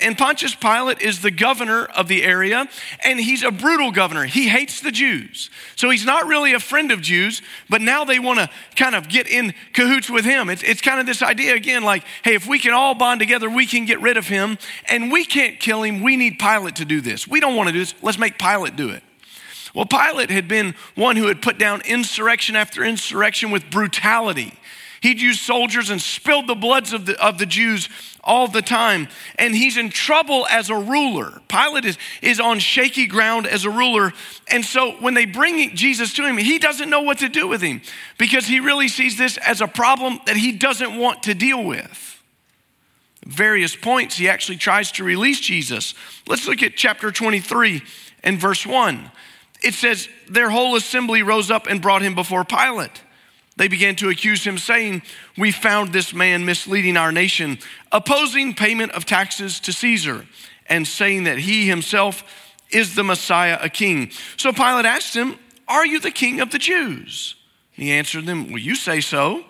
And 0.00 0.16
Pontius 0.16 0.54
Pilate 0.54 1.00
is 1.00 1.22
the 1.22 1.30
governor 1.32 1.84
of 1.84 2.06
the 2.06 2.22
area, 2.22 2.68
and 3.04 3.18
he's 3.18 3.42
a 3.42 3.50
brutal 3.50 3.90
governor. 3.90 4.26
He 4.26 4.48
hates 4.48 4.80
the 4.80 4.92
Jews. 4.92 5.50
So 5.74 5.90
he's 5.90 6.06
not 6.06 6.26
really 6.26 6.52
a 6.52 6.60
friend 6.60 6.92
of 6.92 7.00
Jews, 7.00 7.42
but 7.68 7.80
now 7.80 8.04
they 8.04 8.20
want 8.20 8.38
to 8.38 8.48
kind 8.76 8.94
of 8.94 9.08
get 9.08 9.26
in 9.26 9.54
cahoots 9.72 10.08
with 10.08 10.24
him. 10.24 10.50
It's, 10.50 10.62
it's 10.62 10.80
kind 10.80 11.00
of 11.00 11.06
this 11.06 11.20
idea 11.20 11.54
again 11.56 11.82
like, 11.82 12.04
hey, 12.22 12.34
if 12.36 12.46
we 12.46 12.60
can 12.60 12.72
all 12.72 12.94
bond 12.94 13.18
together, 13.18 13.50
we 13.50 13.66
can 13.66 13.86
get 13.86 14.00
rid 14.00 14.16
of 14.16 14.28
him, 14.28 14.56
and 14.88 15.10
we 15.10 15.24
can't 15.24 15.58
kill 15.58 15.82
him. 15.82 16.00
We 16.00 16.16
need 16.16 16.38
Pilate 16.38 16.76
to 16.76 16.84
do 16.84 17.00
this. 17.00 17.26
We 17.26 17.40
don't 17.40 17.56
want 17.56 17.68
to 17.68 17.72
do 17.72 17.80
this. 17.80 17.94
Let's 18.00 18.18
make 18.18 18.38
Pilate 18.38 18.76
do 18.76 18.90
it. 18.90 19.02
Well, 19.74 19.86
Pilate 19.86 20.30
had 20.30 20.46
been 20.46 20.74
one 20.94 21.16
who 21.16 21.26
had 21.26 21.42
put 21.42 21.58
down 21.58 21.82
insurrection 21.82 22.54
after 22.54 22.84
insurrection 22.84 23.50
with 23.50 23.68
brutality. 23.68 24.54
He'd 25.00 25.20
used 25.20 25.40
soldiers 25.40 25.90
and 25.90 26.00
spilled 26.00 26.46
the 26.48 26.54
bloods 26.54 26.92
of 26.92 27.06
the, 27.06 27.24
of 27.24 27.38
the 27.38 27.46
Jews 27.46 27.88
all 28.28 28.46
the 28.46 28.62
time. 28.62 29.08
And 29.36 29.56
he's 29.56 29.76
in 29.76 29.88
trouble 29.90 30.46
as 30.48 30.70
a 30.70 30.76
ruler. 30.76 31.40
Pilate 31.48 31.86
is, 31.86 31.98
is 32.22 32.38
on 32.38 32.60
shaky 32.60 33.06
ground 33.06 33.48
as 33.48 33.64
a 33.64 33.70
ruler. 33.70 34.12
And 34.46 34.64
so 34.64 34.92
when 35.00 35.14
they 35.14 35.24
bring 35.24 35.74
Jesus 35.74 36.12
to 36.14 36.26
him, 36.26 36.36
he 36.36 36.60
doesn't 36.60 36.90
know 36.90 37.00
what 37.00 37.18
to 37.18 37.28
do 37.28 37.48
with 37.48 37.62
him 37.62 37.80
because 38.18 38.46
he 38.46 38.60
really 38.60 38.86
sees 38.86 39.16
this 39.16 39.38
as 39.38 39.60
a 39.60 39.66
problem 39.66 40.20
that 40.26 40.36
he 40.36 40.52
doesn't 40.52 40.96
want 40.96 41.24
to 41.24 41.34
deal 41.34 41.64
with. 41.64 42.22
Various 43.26 43.74
points, 43.74 44.16
he 44.16 44.28
actually 44.28 44.58
tries 44.58 44.92
to 44.92 45.04
release 45.04 45.40
Jesus. 45.40 45.94
Let's 46.28 46.46
look 46.46 46.62
at 46.62 46.76
chapter 46.76 47.10
23 47.10 47.82
and 48.22 48.38
verse 48.38 48.64
1. 48.64 49.10
It 49.62 49.74
says, 49.74 50.08
Their 50.28 50.50
whole 50.50 50.76
assembly 50.76 51.22
rose 51.22 51.50
up 51.50 51.66
and 51.66 51.82
brought 51.82 52.02
him 52.02 52.14
before 52.14 52.44
Pilate. 52.44 53.02
They 53.58 53.66
began 53.66 53.96
to 53.96 54.08
accuse 54.08 54.44
him, 54.44 54.56
saying, 54.56 55.02
We 55.36 55.50
found 55.50 55.92
this 55.92 56.14
man 56.14 56.44
misleading 56.44 56.96
our 56.96 57.10
nation, 57.10 57.58
opposing 57.90 58.54
payment 58.54 58.92
of 58.92 59.04
taxes 59.04 59.58
to 59.60 59.72
Caesar, 59.72 60.26
and 60.66 60.86
saying 60.86 61.24
that 61.24 61.38
he 61.38 61.66
himself 61.66 62.22
is 62.70 62.94
the 62.94 63.02
Messiah, 63.02 63.58
a 63.60 63.68
king. 63.68 64.12
So 64.36 64.52
Pilate 64.52 64.86
asked 64.86 65.14
him, 65.14 65.36
Are 65.66 65.84
you 65.84 65.98
the 65.98 66.12
king 66.12 66.40
of 66.40 66.50
the 66.52 66.58
Jews? 66.58 67.34
He 67.72 67.90
answered 67.90 68.26
them, 68.26 68.50
Well, 68.50 68.60
you 68.60 68.76
say 68.76 69.00
so. 69.00 69.44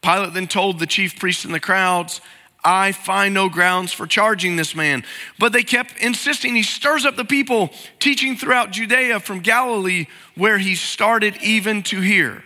Pilate 0.00 0.32
then 0.32 0.46
told 0.48 0.78
the 0.78 0.86
chief 0.86 1.18
priests 1.18 1.44
and 1.44 1.52
the 1.52 1.60
crowds, 1.60 2.22
I 2.64 2.92
find 2.92 3.34
no 3.34 3.50
grounds 3.50 3.92
for 3.92 4.06
charging 4.06 4.56
this 4.56 4.74
man. 4.74 5.04
But 5.38 5.52
they 5.52 5.62
kept 5.62 5.98
insisting. 5.98 6.54
He 6.54 6.62
stirs 6.62 7.04
up 7.04 7.16
the 7.16 7.24
people, 7.24 7.68
teaching 8.00 8.34
throughout 8.34 8.70
Judea 8.70 9.20
from 9.20 9.40
Galilee, 9.40 10.06
where 10.36 10.56
he 10.56 10.74
started 10.74 11.36
even 11.42 11.82
to 11.84 12.00
here. 12.00 12.42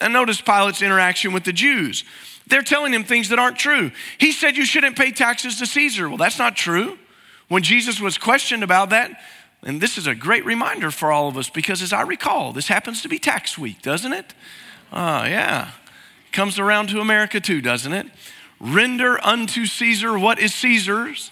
And 0.00 0.12
notice 0.12 0.40
Pilate's 0.40 0.82
interaction 0.82 1.32
with 1.32 1.44
the 1.44 1.52
Jews. 1.52 2.04
They're 2.46 2.62
telling 2.62 2.94
him 2.94 3.04
things 3.04 3.28
that 3.28 3.38
aren't 3.38 3.58
true. 3.58 3.90
He 4.18 4.32
said 4.32 4.56
you 4.56 4.64
shouldn't 4.64 4.96
pay 4.96 5.10
taxes 5.10 5.58
to 5.58 5.66
Caesar. 5.66 6.08
Well, 6.08 6.16
that's 6.16 6.38
not 6.38 6.56
true. 6.56 6.98
When 7.48 7.62
Jesus 7.62 8.00
was 8.00 8.18
questioned 8.18 8.62
about 8.62 8.90
that, 8.90 9.20
and 9.62 9.80
this 9.80 9.98
is 9.98 10.06
a 10.06 10.14
great 10.14 10.44
reminder 10.44 10.90
for 10.90 11.10
all 11.10 11.28
of 11.28 11.36
us 11.36 11.50
because 11.50 11.82
as 11.82 11.92
I 11.92 12.02
recall, 12.02 12.52
this 12.52 12.68
happens 12.68 13.02
to 13.02 13.08
be 13.08 13.18
tax 13.18 13.58
week, 13.58 13.82
doesn't 13.82 14.12
it? 14.12 14.34
Oh, 14.92 15.24
yeah. 15.24 15.72
Comes 16.32 16.58
around 16.58 16.88
to 16.90 17.00
America 17.00 17.40
too, 17.40 17.60
doesn't 17.60 17.92
it? 17.92 18.06
Render 18.60 19.24
unto 19.24 19.66
Caesar 19.66 20.18
what 20.18 20.38
is 20.38 20.54
Caesar's 20.54 21.30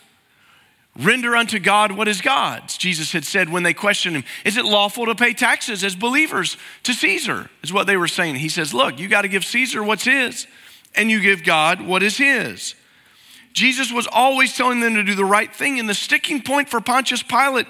Render 0.98 1.36
unto 1.36 1.58
God 1.58 1.92
what 1.92 2.08
is 2.08 2.20
God's. 2.20 2.78
Jesus 2.78 3.12
had 3.12 3.24
said 3.24 3.50
when 3.50 3.62
they 3.62 3.74
questioned 3.74 4.16
him, 4.16 4.24
Is 4.44 4.56
it 4.56 4.64
lawful 4.64 5.06
to 5.06 5.14
pay 5.14 5.34
taxes 5.34 5.84
as 5.84 5.94
believers 5.94 6.56
to 6.84 6.94
Caesar? 6.94 7.50
Is 7.62 7.72
what 7.72 7.86
they 7.86 7.96
were 7.96 8.08
saying. 8.08 8.36
He 8.36 8.48
says, 8.48 8.72
Look, 8.72 8.98
you 8.98 9.08
got 9.08 9.22
to 9.22 9.28
give 9.28 9.44
Caesar 9.44 9.82
what's 9.82 10.04
his, 10.04 10.46
and 10.94 11.10
you 11.10 11.20
give 11.20 11.44
God 11.44 11.82
what 11.82 12.02
is 12.02 12.16
his. 12.16 12.74
Jesus 13.52 13.92
was 13.92 14.06
always 14.06 14.56
telling 14.56 14.80
them 14.80 14.94
to 14.94 15.02
do 15.02 15.14
the 15.14 15.24
right 15.24 15.54
thing. 15.54 15.78
And 15.78 15.88
the 15.88 15.94
sticking 15.94 16.42
point 16.42 16.68
for 16.68 16.80
Pontius 16.80 17.22
Pilate 17.22 17.66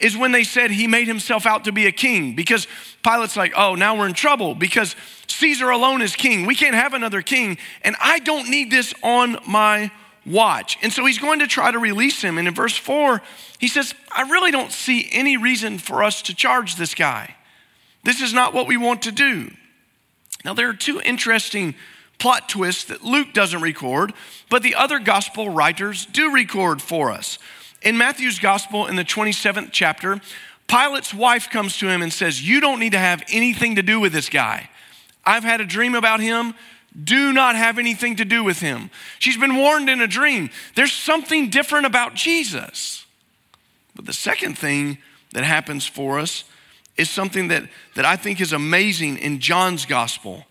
is 0.00 0.16
when 0.16 0.32
they 0.32 0.44
said 0.44 0.70
he 0.70 0.86
made 0.86 1.06
himself 1.06 1.46
out 1.46 1.64
to 1.64 1.72
be 1.72 1.86
a 1.86 1.92
king, 1.92 2.34
because 2.34 2.66
Pilate's 3.04 3.36
like, 3.36 3.52
Oh, 3.56 3.76
now 3.76 3.96
we're 3.96 4.08
in 4.08 4.14
trouble 4.14 4.56
because 4.56 4.96
Caesar 5.28 5.70
alone 5.70 6.02
is 6.02 6.16
king. 6.16 6.44
We 6.46 6.56
can't 6.56 6.74
have 6.74 6.94
another 6.94 7.22
king, 7.22 7.58
and 7.82 7.94
I 8.00 8.18
don't 8.18 8.50
need 8.50 8.72
this 8.72 8.94
on 9.02 9.38
my 9.46 9.92
watch. 10.26 10.78
And 10.82 10.92
so 10.92 11.04
he's 11.04 11.18
going 11.18 11.40
to 11.40 11.46
try 11.46 11.70
to 11.70 11.78
release 11.78 12.22
him. 12.22 12.38
And 12.38 12.48
in 12.48 12.54
verse 12.54 12.76
4, 12.76 13.22
he 13.58 13.68
says, 13.68 13.94
I 14.10 14.22
really 14.22 14.50
don't 14.50 14.72
see 14.72 15.08
any 15.12 15.36
reason 15.36 15.78
for 15.78 16.02
us 16.02 16.22
to 16.22 16.34
charge 16.34 16.76
this 16.76 16.94
guy. 16.94 17.36
This 18.02 18.20
is 18.20 18.32
not 18.32 18.54
what 18.54 18.66
we 18.66 18.76
want 18.76 19.02
to 19.02 19.12
do. 19.12 19.50
Now, 20.44 20.54
there 20.54 20.68
are 20.68 20.74
two 20.74 21.00
interesting 21.00 21.74
plot 22.18 22.48
twists 22.48 22.84
that 22.84 23.02
Luke 23.02 23.32
doesn't 23.32 23.62
record, 23.62 24.12
but 24.50 24.62
the 24.62 24.74
other 24.74 24.98
gospel 24.98 25.50
writers 25.50 26.06
do 26.06 26.32
record 26.32 26.80
for 26.82 27.10
us. 27.10 27.38
In 27.82 27.98
Matthew's 27.98 28.38
gospel, 28.38 28.86
in 28.86 28.96
the 28.96 29.04
27th 29.04 29.70
chapter, 29.72 30.20
Pilate's 30.66 31.12
wife 31.12 31.50
comes 31.50 31.76
to 31.78 31.88
him 31.88 32.02
and 32.02 32.12
says, 32.12 32.46
You 32.46 32.60
don't 32.60 32.80
need 32.80 32.92
to 32.92 32.98
have 32.98 33.22
anything 33.28 33.76
to 33.76 33.82
do 33.82 34.00
with 34.00 34.12
this 34.12 34.28
guy. 34.28 34.70
I've 35.26 35.44
had 35.44 35.60
a 35.60 35.66
dream 35.66 35.94
about 35.94 36.20
him. 36.20 36.54
Do 37.02 37.32
not 37.32 37.56
have 37.56 37.78
anything 37.78 38.16
to 38.16 38.24
do 38.24 38.44
with 38.44 38.60
him. 38.60 38.90
She's 39.18 39.36
been 39.36 39.56
warned 39.56 39.90
in 39.90 40.00
a 40.00 40.06
dream. 40.06 40.50
There's 40.76 40.92
something 40.92 41.50
different 41.50 41.86
about 41.86 42.14
Jesus. 42.14 43.04
But 43.96 44.06
the 44.06 44.12
second 44.12 44.58
thing 44.58 44.98
that 45.32 45.44
happens 45.44 45.86
for 45.86 46.18
us 46.18 46.44
is 46.96 47.10
something 47.10 47.48
that, 47.48 47.64
that 47.96 48.04
I 48.04 48.16
think 48.16 48.40
is 48.40 48.52
amazing 48.52 49.18
in 49.18 49.40
John's 49.40 49.86
gospel. 49.86 50.44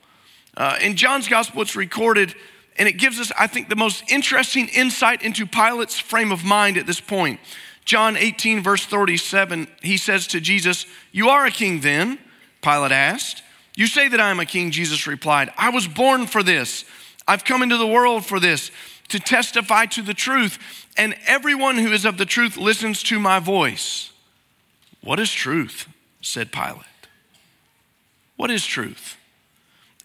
Uh, 0.55 0.77
in 0.81 0.95
John's 0.95 1.27
gospel, 1.27 1.61
it's 1.61 1.75
recorded, 1.75 2.35
and 2.77 2.87
it 2.87 2.93
gives 2.93 3.19
us, 3.19 3.31
I 3.37 3.47
think, 3.47 3.69
the 3.69 3.75
most 3.75 4.03
interesting 4.11 4.67
insight 4.67 5.21
into 5.21 5.45
Pilate's 5.45 5.97
frame 5.97 6.31
of 6.31 6.43
mind 6.43 6.77
at 6.77 6.85
this 6.85 6.99
point. 6.99 7.39
John 7.85 8.17
18, 8.17 8.61
verse 8.61 8.85
37, 8.85 9.67
he 9.81 9.97
says 9.97 10.27
to 10.27 10.39
Jesus, 10.39 10.85
You 11.11 11.29
are 11.29 11.45
a 11.45 11.51
king 11.51 11.81
then? 11.81 12.19
Pilate 12.61 12.91
asked. 12.91 13.43
You 13.75 13.87
say 13.87 14.07
that 14.07 14.19
I 14.19 14.29
am 14.29 14.39
a 14.39 14.45
king, 14.45 14.71
Jesus 14.71 15.07
replied. 15.07 15.51
I 15.57 15.69
was 15.69 15.87
born 15.87 16.27
for 16.27 16.43
this. 16.43 16.85
I've 17.27 17.43
come 17.43 17.63
into 17.63 17.77
the 17.77 17.87
world 17.87 18.25
for 18.25 18.39
this, 18.39 18.71
to 19.09 19.19
testify 19.19 19.85
to 19.87 20.01
the 20.01 20.13
truth. 20.13 20.59
And 20.97 21.15
everyone 21.25 21.77
who 21.77 21.91
is 21.91 22.05
of 22.05 22.17
the 22.17 22.25
truth 22.25 22.57
listens 22.57 23.01
to 23.03 23.19
my 23.19 23.39
voice. 23.39 24.11
What 25.01 25.19
is 25.19 25.31
truth? 25.31 25.87
said 26.21 26.51
Pilate. 26.51 26.85
What 28.37 28.51
is 28.51 28.65
truth? 28.65 29.17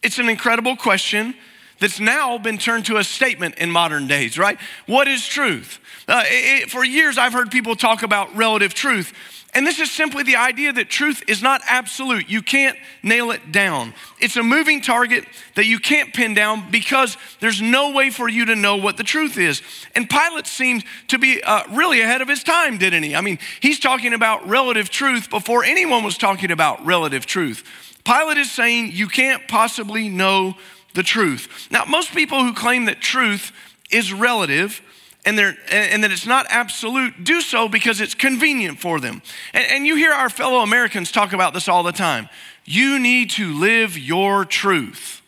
It's 0.02 0.18
an 0.18 0.28
incredible 0.28 0.76
question 0.76 1.34
that's 1.80 2.00
now 2.00 2.38
been 2.38 2.58
turned 2.58 2.86
to 2.86 2.96
a 2.96 3.04
statement 3.04 3.56
in 3.56 3.70
modern 3.70 4.06
days, 4.06 4.38
right? 4.38 4.58
What 4.86 5.06
is 5.06 5.26
truth? 5.26 5.78
Uh, 6.08 6.22
it, 6.26 6.70
for 6.70 6.84
years, 6.84 7.18
I've 7.18 7.32
heard 7.32 7.50
people 7.50 7.76
talk 7.76 8.02
about 8.02 8.34
relative 8.36 8.74
truth. 8.74 9.12
And 9.54 9.66
this 9.66 9.78
is 9.80 9.90
simply 9.90 10.22
the 10.24 10.36
idea 10.36 10.72
that 10.74 10.90
truth 10.90 11.22
is 11.26 11.42
not 11.42 11.62
absolute. 11.66 12.28
You 12.28 12.42
can't 12.42 12.76
nail 13.02 13.30
it 13.30 13.50
down. 13.50 13.94
It's 14.20 14.36
a 14.36 14.42
moving 14.42 14.82
target 14.82 15.24
that 15.54 15.64
you 15.64 15.78
can't 15.78 16.12
pin 16.12 16.34
down 16.34 16.70
because 16.70 17.16
there's 17.40 17.62
no 17.62 17.92
way 17.92 18.10
for 18.10 18.28
you 18.28 18.44
to 18.44 18.54
know 18.54 18.76
what 18.76 18.98
the 18.98 19.04
truth 19.04 19.38
is. 19.38 19.62
And 19.94 20.08
Pilate 20.08 20.46
seemed 20.46 20.84
to 21.08 21.18
be 21.18 21.42
uh, 21.42 21.62
really 21.70 22.02
ahead 22.02 22.20
of 22.20 22.28
his 22.28 22.44
time, 22.44 22.76
didn't 22.76 23.02
he? 23.02 23.16
I 23.16 23.22
mean, 23.22 23.38
he's 23.60 23.80
talking 23.80 24.12
about 24.12 24.46
relative 24.46 24.90
truth 24.90 25.30
before 25.30 25.64
anyone 25.64 26.04
was 26.04 26.18
talking 26.18 26.50
about 26.50 26.84
relative 26.84 27.24
truth. 27.24 27.64
Pilate 28.04 28.36
is 28.36 28.50
saying 28.50 28.92
you 28.92 29.08
can't 29.08 29.48
possibly 29.48 30.10
know 30.10 30.54
the 30.94 31.02
truth. 31.02 31.68
Now, 31.70 31.84
most 31.86 32.12
people 32.12 32.44
who 32.44 32.52
claim 32.52 32.84
that 32.84 33.00
truth 33.00 33.52
is 33.90 34.12
relative 34.12 34.82
and, 35.24 35.38
and 35.70 36.04
that 36.04 36.10
it's 36.10 36.26
not 36.26 36.46
absolute 36.48 37.24
do 37.24 37.40
so 37.40 37.68
because 37.68 38.00
it's 38.00 38.14
convenient 38.14 38.80
for 38.80 39.00
them. 39.00 39.22
And, 39.52 39.64
and 39.70 39.86
you 39.86 39.96
hear 39.96 40.12
our 40.12 40.30
fellow 40.30 40.60
Americans 40.60 41.12
talk 41.12 41.32
about 41.32 41.54
this 41.54 41.68
all 41.68 41.82
the 41.82 41.92
time. 41.92 42.28
You 42.64 42.98
need 42.98 43.30
to 43.30 43.52
live 43.52 43.98
your 43.98 44.44
truth. 44.44 45.22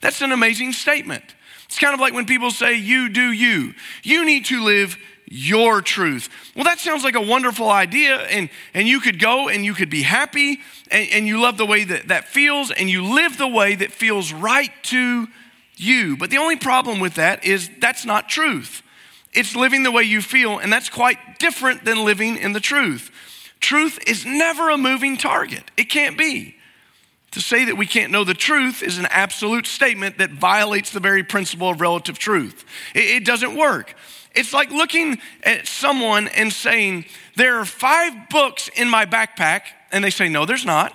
That's 0.00 0.22
an 0.22 0.32
amazing 0.32 0.72
statement. 0.72 1.34
It's 1.66 1.78
kind 1.78 1.94
of 1.94 2.00
like 2.00 2.12
when 2.12 2.26
people 2.26 2.50
say, 2.50 2.74
You 2.74 3.08
do 3.08 3.32
you. 3.32 3.74
You 4.02 4.24
need 4.24 4.46
to 4.46 4.64
live 4.64 4.96
your 5.26 5.80
truth. 5.80 6.28
Well, 6.56 6.64
that 6.64 6.80
sounds 6.80 7.04
like 7.04 7.14
a 7.14 7.20
wonderful 7.20 7.70
idea, 7.70 8.16
and, 8.16 8.50
and 8.74 8.88
you 8.88 8.98
could 8.98 9.20
go 9.20 9.48
and 9.48 9.64
you 9.64 9.74
could 9.74 9.88
be 9.88 10.02
happy, 10.02 10.58
and, 10.90 11.08
and 11.12 11.26
you 11.26 11.40
love 11.40 11.56
the 11.56 11.66
way 11.66 11.84
that 11.84 12.08
that 12.08 12.26
feels, 12.26 12.72
and 12.72 12.90
you 12.90 13.04
live 13.04 13.38
the 13.38 13.46
way 13.46 13.76
that 13.76 13.92
feels 13.92 14.32
right 14.32 14.72
to 14.84 15.28
you. 15.80 16.16
But 16.16 16.30
the 16.30 16.38
only 16.38 16.56
problem 16.56 17.00
with 17.00 17.14
that 17.14 17.44
is 17.44 17.70
that's 17.80 18.04
not 18.04 18.28
truth. 18.28 18.82
It's 19.32 19.54
living 19.54 19.82
the 19.82 19.92
way 19.92 20.02
you 20.02 20.20
feel, 20.20 20.58
and 20.58 20.72
that's 20.72 20.88
quite 20.88 21.38
different 21.38 21.84
than 21.84 22.04
living 22.04 22.36
in 22.36 22.52
the 22.52 22.60
truth. 22.60 23.10
Truth 23.60 24.00
is 24.06 24.24
never 24.26 24.70
a 24.70 24.78
moving 24.78 25.16
target, 25.16 25.64
it 25.76 25.84
can't 25.84 26.18
be. 26.18 26.56
To 27.32 27.40
say 27.40 27.66
that 27.66 27.76
we 27.76 27.86
can't 27.86 28.10
know 28.10 28.24
the 28.24 28.34
truth 28.34 28.82
is 28.82 28.98
an 28.98 29.06
absolute 29.08 29.68
statement 29.68 30.18
that 30.18 30.30
violates 30.32 30.90
the 30.90 30.98
very 30.98 31.22
principle 31.22 31.70
of 31.70 31.80
relative 31.80 32.18
truth. 32.18 32.64
It, 32.92 33.04
it 33.04 33.24
doesn't 33.24 33.56
work. 33.56 33.94
It's 34.34 34.52
like 34.52 34.72
looking 34.72 35.20
at 35.44 35.68
someone 35.68 36.26
and 36.26 36.52
saying, 36.52 37.04
There 37.36 37.58
are 37.58 37.64
five 37.64 38.28
books 38.30 38.68
in 38.74 38.88
my 38.88 39.06
backpack, 39.06 39.62
and 39.92 40.02
they 40.02 40.10
say, 40.10 40.28
No, 40.28 40.44
there's 40.44 40.64
not. 40.64 40.92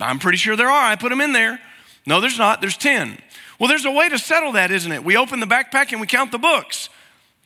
I'm 0.00 0.18
pretty 0.18 0.36
sure 0.36 0.54
there 0.54 0.68
are. 0.68 0.90
I 0.90 0.96
put 0.96 1.08
them 1.08 1.22
in 1.22 1.32
there. 1.32 1.60
No, 2.06 2.20
there's 2.20 2.38
not. 2.38 2.60
There's 2.60 2.76
10. 2.76 3.18
Well, 3.58 3.68
there's 3.68 3.84
a 3.84 3.90
way 3.90 4.08
to 4.08 4.18
settle 4.18 4.52
that, 4.52 4.70
isn't 4.70 4.92
it? 4.92 5.04
We 5.04 5.16
open 5.16 5.40
the 5.40 5.46
backpack 5.46 5.92
and 5.92 6.00
we 6.00 6.06
count 6.06 6.30
the 6.30 6.38
books. 6.38 6.88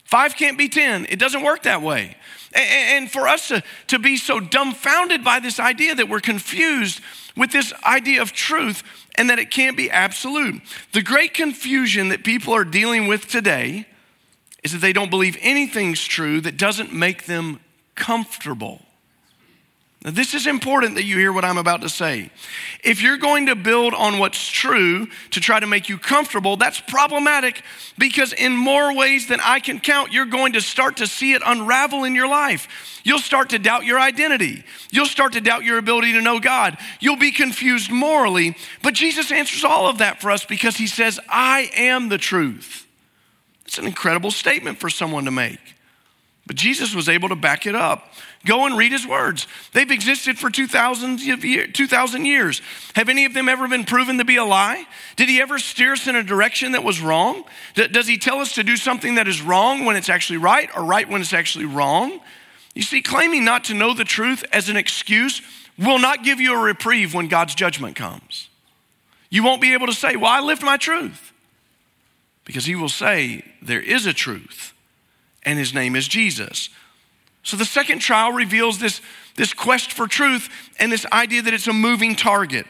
Five 0.04 0.36
can't 0.36 0.58
be 0.58 0.68
10. 0.68 1.06
It 1.08 1.18
doesn't 1.18 1.42
work 1.42 1.62
that 1.62 1.82
way. 1.82 2.16
And 2.52 3.10
for 3.10 3.28
us 3.28 3.48
to, 3.48 3.62
to 3.86 3.98
be 4.00 4.16
so 4.16 4.40
dumbfounded 4.40 5.22
by 5.22 5.38
this 5.38 5.60
idea 5.60 5.94
that 5.94 6.08
we're 6.08 6.20
confused 6.20 7.00
with 7.36 7.52
this 7.52 7.72
idea 7.86 8.20
of 8.20 8.32
truth 8.32 8.82
and 9.14 9.30
that 9.30 9.38
it 9.38 9.52
can't 9.52 9.76
be 9.76 9.88
absolute. 9.88 10.60
The 10.92 11.02
great 11.02 11.32
confusion 11.32 12.08
that 12.08 12.24
people 12.24 12.52
are 12.52 12.64
dealing 12.64 13.06
with 13.06 13.28
today 13.28 13.86
is 14.64 14.72
that 14.72 14.78
they 14.78 14.92
don't 14.92 15.10
believe 15.10 15.38
anything's 15.40 16.04
true 16.04 16.40
that 16.40 16.56
doesn't 16.56 16.92
make 16.92 17.26
them 17.26 17.60
comfortable. 17.94 18.82
Now, 20.02 20.12
this 20.12 20.32
is 20.32 20.46
important 20.46 20.94
that 20.94 21.04
you 21.04 21.18
hear 21.18 21.30
what 21.30 21.44
I'm 21.44 21.58
about 21.58 21.82
to 21.82 21.90
say. 21.90 22.30
If 22.82 23.02
you're 23.02 23.18
going 23.18 23.46
to 23.46 23.54
build 23.54 23.92
on 23.92 24.18
what's 24.18 24.48
true 24.48 25.08
to 25.32 25.40
try 25.40 25.60
to 25.60 25.66
make 25.66 25.90
you 25.90 25.98
comfortable, 25.98 26.56
that's 26.56 26.80
problematic 26.80 27.62
because, 27.98 28.32
in 28.32 28.56
more 28.56 28.96
ways 28.96 29.26
than 29.26 29.40
I 29.42 29.60
can 29.60 29.78
count, 29.78 30.10
you're 30.10 30.24
going 30.24 30.54
to 30.54 30.62
start 30.62 30.96
to 30.98 31.06
see 31.06 31.34
it 31.34 31.42
unravel 31.44 32.04
in 32.04 32.14
your 32.14 32.28
life. 32.28 33.00
You'll 33.04 33.18
start 33.18 33.50
to 33.50 33.58
doubt 33.58 33.84
your 33.84 34.00
identity. 34.00 34.64
You'll 34.90 35.04
start 35.04 35.34
to 35.34 35.40
doubt 35.42 35.64
your 35.64 35.76
ability 35.76 36.14
to 36.14 36.22
know 36.22 36.40
God. 36.40 36.78
You'll 37.00 37.16
be 37.16 37.30
confused 37.30 37.90
morally. 37.90 38.56
But 38.82 38.94
Jesus 38.94 39.30
answers 39.30 39.64
all 39.64 39.86
of 39.86 39.98
that 39.98 40.22
for 40.22 40.30
us 40.30 40.46
because 40.46 40.76
he 40.78 40.86
says, 40.86 41.20
I 41.28 41.70
am 41.76 42.08
the 42.08 42.18
truth. 42.18 42.86
It's 43.66 43.76
an 43.76 43.86
incredible 43.86 44.30
statement 44.30 44.78
for 44.78 44.88
someone 44.88 45.26
to 45.26 45.30
make. 45.30 45.60
But 46.50 46.56
Jesus 46.56 46.96
was 46.96 47.08
able 47.08 47.28
to 47.28 47.36
back 47.36 47.64
it 47.64 47.76
up. 47.76 48.12
Go 48.44 48.66
and 48.66 48.76
read 48.76 48.90
his 48.90 49.06
words. 49.06 49.46
They've 49.72 49.88
existed 49.88 50.36
for 50.36 50.50
2,000 50.50 51.20
years. 52.24 52.62
Have 52.96 53.08
any 53.08 53.24
of 53.24 53.34
them 53.34 53.48
ever 53.48 53.68
been 53.68 53.84
proven 53.84 54.18
to 54.18 54.24
be 54.24 54.34
a 54.34 54.44
lie? 54.44 54.84
Did 55.14 55.28
he 55.28 55.40
ever 55.40 55.60
steer 55.60 55.92
us 55.92 56.08
in 56.08 56.16
a 56.16 56.24
direction 56.24 56.72
that 56.72 56.82
was 56.82 57.00
wrong? 57.00 57.44
Does 57.76 58.08
he 58.08 58.18
tell 58.18 58.40
us 58.40 58.56
to 58.56 58.64
do 58.64 58.76
something 58.76 59.14
that 59.14 59.28
is 59.28 59.40
wrong 59.40 59.84
when 59.84 59.94
it's 59.94 60.08
actually 60.08 60.38
right 60.38 60.68
or 60.74 60.82
right 60.82 61.08
when 61.08 61.20
it's 61.20 61.32
actually 61.32 61.66
wrong? 61.66 62.18
You 62.74 62.82
see, 62.82 63.00
claiming 63.00 63.44
not 63.44 63.62
to 63.66 63.74
know 63.74 63.94
the 63.94 64.02
truth 64.02 64.42
as 64.52 64.68
an 64.68 64.76
excuse 64.76 65.42
will 65.78 66.00
not 66.00 66.24
give 66.24 66.40
you 66.40 66.58
a 66.58 66.60
reprieve 66.60 67.14
when 67.14 67.28
God's 67.28 67.54
judgment 67.54 67.94
comes. 67.94 68.48
You 69.28 69.44
won't 69.44 69.62
be 69.62 69.72
able 69.72 69.86
to 69.86 69.92
say, 69.92 70.16
Well, 70.16 70.32
I 70.32 70.40
lived 70.40 70.64
my 70.64 70.78
truth. 70.78 71.32
Because 72.44 72.64
he 72.64 72.74
will 72.74 72.88
say, 72.88 73.44
There 73.62 73.80
is 73.80 74.06
a 74.06 74.12
truth, 74.12 74.74
and 75.42 75.58
his 75.58 75.74
name 75.74 75.96
is 75.96 76.08
Jesus. 76.08 76.68
So 77.42 77.56
the 77.56 77.64
second 77.64 78.00
trial 78.00 78.32
reveals 78.32 78.78
this, 78.78 79.00
this 79.36 79.54
quest 79.54 79.92
for 79.92 80.06
truth 80.06 80.48
and 80.78 80.92
this 80.92 81.06
idea 81.12 81.42
that 81.42 81.54
it's 81.54 81.66
a 81.66 81.72
moving 81.72 82.14
target. 82.14 82.66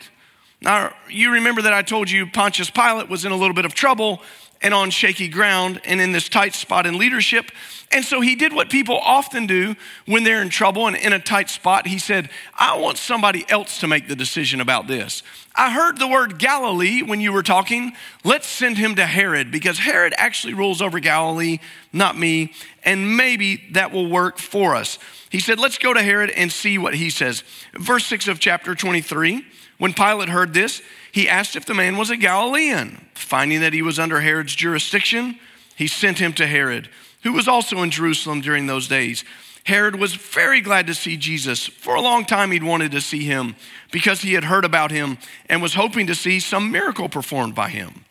Now, 0.62 0.94
you 1.08 1.32
remember 1.32 1.62
that 1.62 1.72
I 1.72 1.82
told 1.82 2.10
you 2.10 2.26
Pontius 2.26 2.70
Pilate 2.70 3.08
was 3.08 3.24
in 3.24 3.32
a 3.32 3.36
little 3.36 3.54
bit 3.54 3.64
of 3.64 3.74
trouble 3.74 4.22
and 4.62 4.74
on 4.74 4.90
shaky 4.90 5.28
ground 5.28 5.80
and 5.84 6.00
in 6.00 6.12
this 6.12 6.28
tight 6.28 6.54
spot 6.54 6.86
in 6.86 6.98
leadership. 6.98 7.50
And 7.92 8.04
so 8.04 8.20
he 8.20 8.36
did 8.36 8.52
what 8.52 8.70
people 8.70 8.98
often 8.98 9.46
do 9.46 9.74
when 10.06 10.22
they're 10.22 10.42
in 10.42 10.48
trouble 10.48 10.86
and 10.86 10.96
in 10.96 11.12
a 11.12 11.18
tight 11.18 11.50
spot. 11.50 11.86
He 11.86 11.98
said, 11.98 12.30
I 12.54 12.78
want 12.78 12.98
somebody 12.98 13.44
else 13.48 13.80
to 13.80 13.88
make 13.88 14.06
the 14.06 14.14
decision 14.14 14.60
about 14.60 14.86
this. 14.86 15.22
I 15.56 15.72
heard 15.72 15.98
the 15.98 16.06
word 16.06 16.38
Galilee 16.38 17.02
when 17.02 17.20
you 17.20 17.32
were 17.32 17.42
talking. 17.42 17.92
Let's 18.22 18.46
send 18.46 18.78
him 18.78 18.94
to 18.96 19.06
Herod 19.06 19.50
because 19.50 19.78
Herod 19.78 20.14
actually 20.16 20.54
rules 20.54 20.80
over 20.80 21.00
Galilee, 21.00 21.58
not 21.92 22.16
me. 22.16 22.52
And 22.84 23.16
maybe 23.16 23.68
that 23.72 23.92
will 23.92 24.08
work 24.08 24.38
for 24.38 24.76
us. 24.76 24.98
He 25.28 25.40
said, 25.40 25.58
Let's 25.58 25.78
go 25.78 25.92
to 25.92 26.02
Herod 26.02 26.30
and 26.30 26.52
see 26.52 26.78
what 26.78 26.94
he 26.94 27.10
says. 27.10 27.42
Verse 27.74 28.06
6 28.06 28.28
of 28.28 28.38
chapter 28.38 28.74
23. 28.74 29.44
When 29.80 29.94
Pilate 29.94 30.28
heard 30.28 30.52
this, 30.52 30.82
he 31.10 31.26
asked 31.26 31.56
if 31.56 31.64
the 31.64 31.72
man 31.72 31.96
was 31.96 32.10
a 32.10 32.16
Galilean. 32.18 33.08
Finding 33.14 33.60
that 33.62 33.72
he 33.72 33.80
was 33.80 33.98
under 33.98 34.20
Herod's 34.20 34.54
jurisdiction, 34.54 35.38
he 35.74 35.86
sent 35.86 36.18
him 36.18 36.34
to 36.34 36.46
Herod, 36.46 36.90
who 37.22 37.32
was 37.32 37.48
also 37.48 37.82
in 37.82 37.90
Jerusalem 37.90 38.42
during 38.42 38.66
those 38.66 38.88
days. 38.88 39.24
Herod 39.64 39.96
was 39.96 40.14
very 40.14 40.60
glad 40.60 40.86
to 40.88 40.94
see 40.94 41.16
Jesus. 41.16 41.66
For 41.66 41.94
a 41.94 42.02
long 42.02 42.26
time, 42.26 42.50
he'd 42.50 42.62
wanted 42.62 42.92
to 42.92 43.00
see 43.00 43.24
him 43.24 43.56
because 43.90 44.20
he 44.20 44.34
had 44.34 44.44
heard 44.44 44.66
about 44.66 44.90
him 44.90 45.16
and 45.48 45.62
was 45.62 45.72
hoping 45.72 46.06
to 46.08 46.14
see 46.14 46.40
some 46.40 46.70
miracle 46.70 47.08
performed 47.08 47.54
by 47.54 47.70
him. 47.70 48.04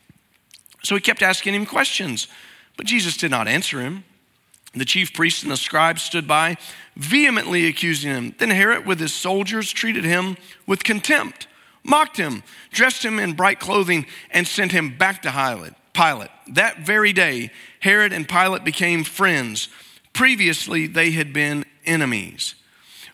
So 0.81 0.95
he 0.95 1.01
kept 1.01 1.21
asking 1.21 1.53
him 1.53 1.67
questions, 1.67 2.27
but 2.77 2.87
Jesus 2.87 3.15
did 3.15 3.29
not 3.29 3.47
answer 3.47 3.79
him. 3.79 4.05
The 4.73 4.85
chief 4.85 5.13
priests 5.13 5.43
and 5.43 5.51
the 5.51 5.57
scribes 5.57 6.01
stood 6.01 6.27
by, 6.27 6.57
vehemently 6.95 7.67
accusing 7.67 8.11
him. 8.11 8.35
Then 8.39 8.49
Herod, 8.49 8.87
with 8.87 8.99
his 8.99 9.13
soldiers, 9.13 9.71
treated 9.71 10.03
him 10.03 10.35
with 10.65 10.83
contempt 10.83 11.45
mocked 11.83 12.17
him, 12.17 12.43
dressed 12.71 13.03
him 13.03 13.19
in 13.19 13.33
bright 13.33 13.59
clothing, 13.59 14.05
and 14.31 14.47
sent 14.47 14.71
him 14.71 14.97
back 14.97 15.21
to 15.23 15.31
Pilate. 15.93 16.29
That 16.47 16.79
very 16.79 17.13
day, 17.13 17.51
Herod 17.79 18.13
and 18.13 18.27
Pilate 18.27 18.63
became 18.63 19.03
friends. 19.03 19.69
Previously, 20.13 20.87
they 20.87 21.11
had 21.11 21.33
been 21.33 21.65
enemies. 21.85 22.55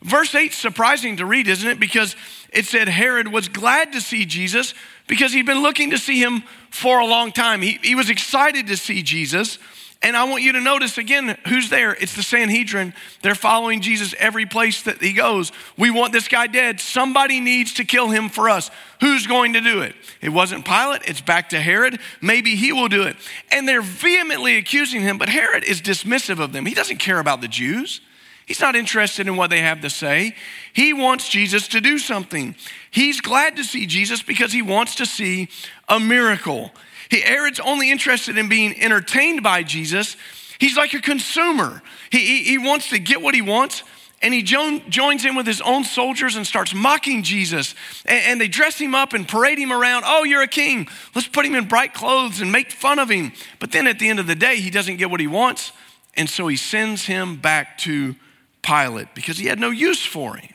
Verse 0.01 0.35
8 0.35 0.53
surprising 0.53 1.17
to 1.17 1.25
read, 1.25 1.47
isn't 1.47 1.67
it? 1.67 1.79
Because 1.79 2.15
it 2.51 2.65
said 2.65 2.87
Herod 2.87 3.27
was 3.27 3.47
glad 3.47 3.93
to 3.93 4.01
see 4.01 4.25
Jesus 4.25 4.73
because 5.07 5.33
he'd 5.33 5.45
been 5.45 5.63
looking 5.63 5.91
to 5.91 5.97
see 5.97 6.21
him 6.21 6.43
for 6.69 6.99
a 6.99 7.05
long 7.05 7.31
time. 7.31 7.61
He, 7.61 7.79
he 7.81 7.95
was 7.95 8.09
excited 8.09 8.67
to 8.67 8.77
see 8.77 9.01
Jesus. 9.01 9.57
And 10.01 10.15
I 10.15 10.25
want 10.25 10.43
you 10.43 10.51
to 10.51 10.61
notice 10.61 10.97
again 10.97 11.37
who's 11.47 11.69
there. 11.69 11.93
It's 11.93 12.15
the 12.15 12.21
Sanhedrin. 12.21 12.93
They're 13.23 13.33
following 13.33 13.81
Jesus 13.81 14.13
every 14.19 14.45
place 14.45 14.83
that 14.83 15.01
he 15.01 15.13
goes. 15.13 15.51
We 15.77 15.89
want 15.89 16.13
this 16.13 16.27
guy 16.27 16.47
dead. 16.47 16.79
Somebody 16.79 17.39
needs 17.39 17.73
to 17.75 17.85
kill 17.85 18.09
him 18.09 18.29
for 18.29 18.47
us. 18.47 18.69
Who's 19.01 19.25
going 19.25 19.53
to 19.53 19.61
do 19.61 19.81
it? 19.81 19.95
It 20.21 20.29
wasn't 20.29 20.63
Pilate, 20.63 21.01
it's 21.05 21.21
back 21.21 21.49
to 21.49 21.59
Herod. 21.59 21.99
Maybe 22.21 22.55
he 22.55 22.71
will 22.71 22.87
do 22.87 23.03
it. 23.03 23.15
And 23.51 23.67
they're 23.67 23.81
vehemently 23.81 24.57
accusing 24.57 25.01
him, 25.01 25.17
but 25.17 25.29
Herod 25.29 25.63
is 25.63 25.81
dismissive 25.81 26.39
of 26.39 26.53
them. 26.53 26.65
He 26.65 26.73
doesn't 26.73 26.97
care 26.97 27.19
about 27.19 27.41
the 27.41 27.47
Jews. 27.47 28.01
He's 28.45 28.61
not 28.61 28.75
interested 28.75 29.27
in 29.27 29.37
what 29.37 29.49
they 29.49 29.61
have 29.61 29.81
to 29.81 29.89
say. 29.89 30.35
He 30.71 30.93
wants 30.93 31.29
Jesus 31.29 31.67
to 31.69 31.81
do 31.81 31.97
something. 31.97 32.55
He's 32.91 33.19
glad 33.19 33.55
to 33.55 33.63
see 33.63 33.87
Jesus 33.87 34.21
because 34.21 34.53
he 34.53 34.61
wants 34.61 34.95
to 34.95 35.05
see 35.05 35.49
a 35.89 35.99
miracle. 35.99 36.71
He, 37.09 37.21
Herod's 37.21 37.59
only 37.59 37.91
interested 37.91 38.37
in 38.37 38.49
being 38.49 38.79
entertained 38.79 39.43
by 39.43 39.63
Jesus. 39.63 40.17
He's 40.59 40.77
like 40.77 40.93
a 40.93 41.01
consumer. 41.01 41.81
He, 42.11 42.19
he, 42.19 42.43
he 42.43 42.57
wants 42.57 42.89
to 42.89 42.99
get 42.99 43.21
what 43.21 43.35
he 43.35 43.41
wants, 43.41 43.83
and 44.21 44.33
he 44.33 44.41
jo- 44.41 44.81
joins 44.89 45.25
in 45.25 45.35
with 45.35 45.45
his 45.45 45.61
own 45.61 45.83
soldiers 45.83 46.35
and 46.35 46.47
starts 46.47 46.73
mocking 46.73 47.23
Jesus. 47.23 47.75
And, 48.05 48.23
and 48.25 48.41
they 48.41 48.47
dress 48.47 48.77
him 48.77 48.95
up 48.95 49.13
and 49.13 49.27
parade 49.27 49.59
him 49.59 49.71
around. 49.71 50.03
Oh, 50.05 50.23
you're 50.23 50.41
a 50.41 50.47
king. 50.47 50.87
Let's 51.13 51.27
put 51.27 51.45
him 51.45 51.55
in 51.55 51.67
bright 51.67 51.93
clothes 51.93 52.41
and 52.41 52.51
make 52.51 52.71
fun 52.71 52.99
of 52.99 53.09
him. 53.09 53.33
But 53.59 53.71
then 53.71 53.87
at 53.87 53.99
the 53.99 54.09
end 54.09 54.19
of 54.19 54.27
the 54.27 54.35
day, 54.35 54.57
he 54.57 54.69
doesn't 54.69 54.97
get 54.97 55.11
what 55.11 55.19
he 55.19 55.27
wants. 55.27 55.71
And 56.15 56.29
so 56.29 56.47
he 56.47 56.55
sends 56.55 57.05
him 57.05 57.35
back 57.35 57.77
to 57.79 58.15
Pilate 58.61 59.13
because 59.13 59.37
he 59.37 59.47
had 59.47 59.59
no 59.59 59.69
use 59.69 60.03
for 60.03 60.37
him. 60.37 60.53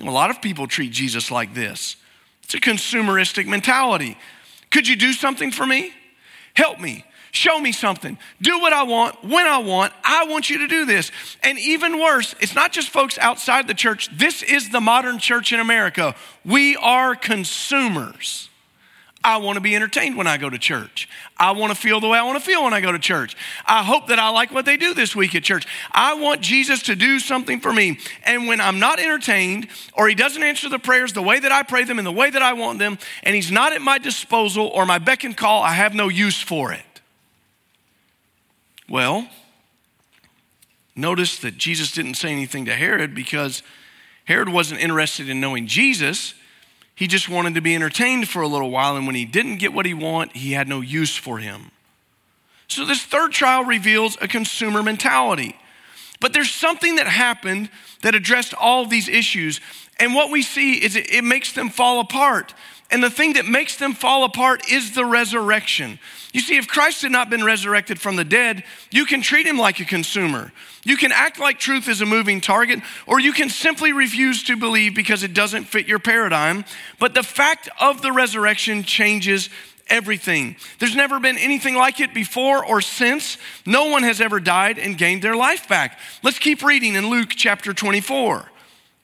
A 0.00 0.10
lot 0.10 0.30
of 0.30 0.40
people 0.40 0.66
treat 0.68 0.92
Jesus 0.92 1.30
like 1.30 1.54
this. 1.54 1.96
It's 2.44 2.54
a 2.54 2.60
consumeristic 2.60 3.46
mentality. 3.46 4.16
Could 4.70 4.88
you 4.88 4.96
do 4.96 5.12
something 5.12 5.50
for 5.50 5.66
me? 5.66 5.92
Help 6.54 6.80
me. 6.80 7.04
Show 7.30 7.60
me 7.60 7.72
something. 7.72 8.18
Do 8.40 8.58
what 8.58 8.72
I 8.72 8.84
want, 8.84 9.22
when 9.22 9.46
I 9.46 9.58
want. 9.58 9.92
I 10.02 10.24
want 10.26 10.48
you 10.48 10.58
to 10.58 10.66
do 10.66 10.86
this. 10.86 11.12
And 11.42 11.58
even 11.58 12.00
worse, 12.00 12.34
it's 12.40 12.54
not 12.54 12.72
just 12.72 12.88
folks 12.88 13.18
outside 13.18 13.68
the 13.68 13.74
church. 13.74 14.08
This 14.16 14.42
is 14.42 14.70
the 14.70 14.80
modern 14.80 15.18
church 15.18 15.52
in 15.52 15.60
America. 15.60 16.14
We 16.44 16.76
are 16.76 17.14
consumers. 17.14 18.47
I 19.22 19.38
want 19.38 19.56
to 19.56 19.60
be 19.60 19.74
entertained 19.74 20.16
when 20.16 20.28
I 20.28 20.36
go 20.36 20.48
to 20.48 20.58
church. 20.58 21.08
I 21.36 21.50
want 21.50 21.72
to 21.72 21.78
feel 21.78 21.98
the 21.98 22.08
way 22.08 22.18
I 22.18 22.22
want 22.22 22.38
to 22.38 22.44
feel 22.44 22.62
when 22.62 22.72
I 22.72 22.80
go 22.80 22.92
to 22.92 23.00
church. 23.00 23.36
I 23.66 23.82
hope 23.82 24.06
that 24.08 24.18
I 24.18 24.30
like 24.30 24.52
what 24.52 24.64
they 24.64 24.76
do 24.76 24.94
this 24.94 25.16
week 25.16 25.34
at 25.34 25.42
church. 25.42 25.66
I 25.90 26.14
want 26.14 26.40
Jesus 26.40 26.84
to 26.84 26.94
do 26.94 27.18
something 27.18 27.60
for 27.60 27.72
me. 27.72 27.98
And 28.24 28.46
when 28.46 28.60
I'm 28.60 28.78
not 28.78 29.00
entertained 29.00 29.68
or 29.94 30.08
he 30.08 30.14
doesn't 30.14 30.42
answer 30.42 30.68
the 30.68 30.78
prayers 30.78 31.12
the 31.12 31.22
way 31.22 31.40
that 31.40 31.50
I 31.50 31.64
pray 31.64 31.82
them 31.82 31.98
and 31.98 32.06
the 32.06 32.12
way 32.12 32.30
that 32.30 32.42
I 32.42 32.52
want 32.52 32.78
them, 32.78 32.96
and 33.24 33.34
he's 33.34 33.50
not 33.50 33.72
at 33.72 33.82
my 33.82 33.98
disposal 33.98 34.68
or 34.68 34.86
my 34.86 34.98
beck 34.98 35.24
and 35.24 35.36
call, 35.36 35.62
I 35.62 35.72
have 35.72 35.94
no 35.94 36.08
use 36.08 36.40
for 36.40 36.72
it. 36.72 36.80
Well, 38.88 39.28
notice 40.94 41.38
that 41.40 41.58
Jesus 41.58 41.90
didn't 41.90 42.14
say 42.14 42.30
anything 42.30 42.66
to 42.66 42.74
Herod 42.74 43.16
because 43.16 43.64
Herod 44.26 44.48
wasn't 44.48 44.80
interested 44.80 45.28
in 45.28 45.40
knowing 45.40 45.66
Jesus. 45.66 46.34
He 46.98 47.06
just 47.06 47.28
wanted 47.28 47.54
to 47.54 47.60
be 47.60 47.76
entertained 47.76 48.28
for 48.28 48.42
a 48.42 48.48
little 48.48 48.72
while, 48.72 48.96
and 48.96 49.06
when 49.06 49.14
he 49.14 49.24
didn't 49.24 49.58
get 49.58 49.72
what 49.72 49.86
he 49.86 49.94
wanted, 49.94 50.34
he 50.34 50.50
had 50.50 50.66
no 50.66 50.80
use 50.80 51.14
for 51.14 51.38
him. 51.38 51.70
So, 52.66 52.84
this 52.84 53.04
third 53.04 53.30
trial 53.30 53.64
reveals 53.64 54.18
a 54.20 54.26
consumer 54.26 54.82
mentality. 54.82 55.56
But 56.18 56.32
there's 56.32 56.50
something 56.50 56.96
that 56.96 57.06
happened 57.06 57.70
that 58.02 58.16
addressed 58.16 58.52
all 58.52 58.84
these 58.84 59.08
issues. 59.08 59.60
And 60.00 60.12
what 60.12 60.32
we 60.32 60.42
see 60.42 60.74
is 60.74 60.96
it, 60.96 61.08
it 61.12 61.22
makes 61.22 61.52
them 61.52 61.70
fall 61.70 62.00
apart. 62.00 62.52
And 62.90 63.00
the 63.00 63.10
thing 63.10 63.34
that 63.34 63.46
makes 63.46 63.76
them 63.76 63.94
fall 63.94 64.24
apart 64.24 64.68
is 64.68 64.96
the 64.96 65.04
resurrection. 65.04 66.00
You 66.32 66.40
see, 66.40 66.56
if 66.56 66.68
Christ 66.68 67.02
had 67.02 67.12
not 67.12 67.30
been 67.30 67.42
resurrected 67.42 68.00
from 68.00 68.16
the 68.16 68.24
dead, 68.24 68.62
you 68.90 69.06
can 69.06 69.22
treat 69.22 69.46
him 69.46 69.56
like 69.56 69.80
a 69.80 69.84
consumer. 69.84 70.52
You 70.84 70.96
can 70.96 71.10
act 71.10 71.38
like 71.38 71.58
truth 71.58 71.88
is 71.88 72.00
a 72.00 72.06
moving 72.06 72.40
target, 72.40 72.80
or 73.06 73.18
you 73.18 73.32
can 73.32 73.48
simply 73.48 73.92
refuse 73.92 74.42
to 74.44 74.56
believe 74.56 74.94
because 74.94 75.22
it 75.22 75.32
doesn't 75.32 75.64
fit 75.64 75.86
your 75.86 75.98
paradigm. 75.98 76.64
But 76.98 77.14
the 77.14 77.22
fact 77.22 77.68
of 77.80 78.02
the 78.02 78.12
resurrection 78.12 78.82
changes 78.82 79.48
everything. 79.88 80.56
There's 80.78 80.94
never 80.94 81.18
been 81.18 81.38
anything 81.38 81.74
like 81.74 81.98
it 82.00 82.12
before 82.12 82.64
or 82.64 82.82
since. 82.82 83.38
No 83.64 83.86
one 83.86 84.02
has 84.02 84.20
ever 84.20 84.38
died 84.38 84.78
and 84.78 84.98
gained 84.98 85.22
their 85.22 85.36
life 85.36 85.68
back. 85.68 85.98
Let's 86.22 86.38
keep 86.38 86.62
reading 86.62 86.94
in 86.94 87.08
Luke 87.08 87.30
chapter 87.30 87.72
24, 87.72 88.50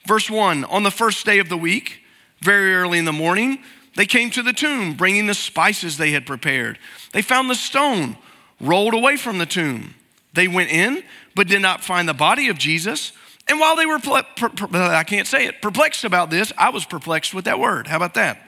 verse 0.07 0.31
1. 0.31 0.65
On 0.65 0.83
the 0.83 0.91
first 0.91 1.25
day 1.25 1.39
of 1.39 1.49
the 1.49 1.57
week, 1.57 2.01
very 2.41 2.75
early 2.75 2.99
in 2.99 3.07
the 3.07 3.13
morning, 3.13 3.61
they 3.97 4.07
came 4.07 4.31
to 4.31 4.43
the 4.43 4.53
tomb, 4.53 4.95
bringing 4.95 5.27
the 5.27 5.35
spices 5.35 5.97
they 5.97 6.11
had 6.11 6.27
prepared. 6.27 6.79
They 7.13 7.23
found 7.23 7.49
the 7.49 7.55
stone 7.55 8.17
rolled 8.61 8.95
away 8.95 9.17
from 9.17 9.39
the 9.39 9.47
tomb. 9.47 9.95
They 10.33 10.49
went 10.49 10.71
in, 10.71 11.03
but 11.35 11.47
did 11.47 11.63
not 11.63 11.85
find 11.85 12.09
the 12.09 12.15
body 12.15 12.49
of 12.49 12.59
Jesus. 12.59 13.13
And 13.47 13.61
while 13.61 13.77
they 13.77 13.87
were, 13.87 13.99
per, 13.99 14.23
per, 14.49 14.69
I 14.73 15.05
can't 15.05 15.27
say 15.27 15.47
it, 15.47 15.63
perplexed 15.63 16.05
about 16.05 16.31
this, 16.31 16.53
I 16.59 16.71
was 16.71 16.85
perplexed 16.85 17.35
with 17.35 17.45
that 17.45 17.61
word. 17.61 17.87
How 17.87 17.97
about 17.97 18.15
that? 18.15 18.39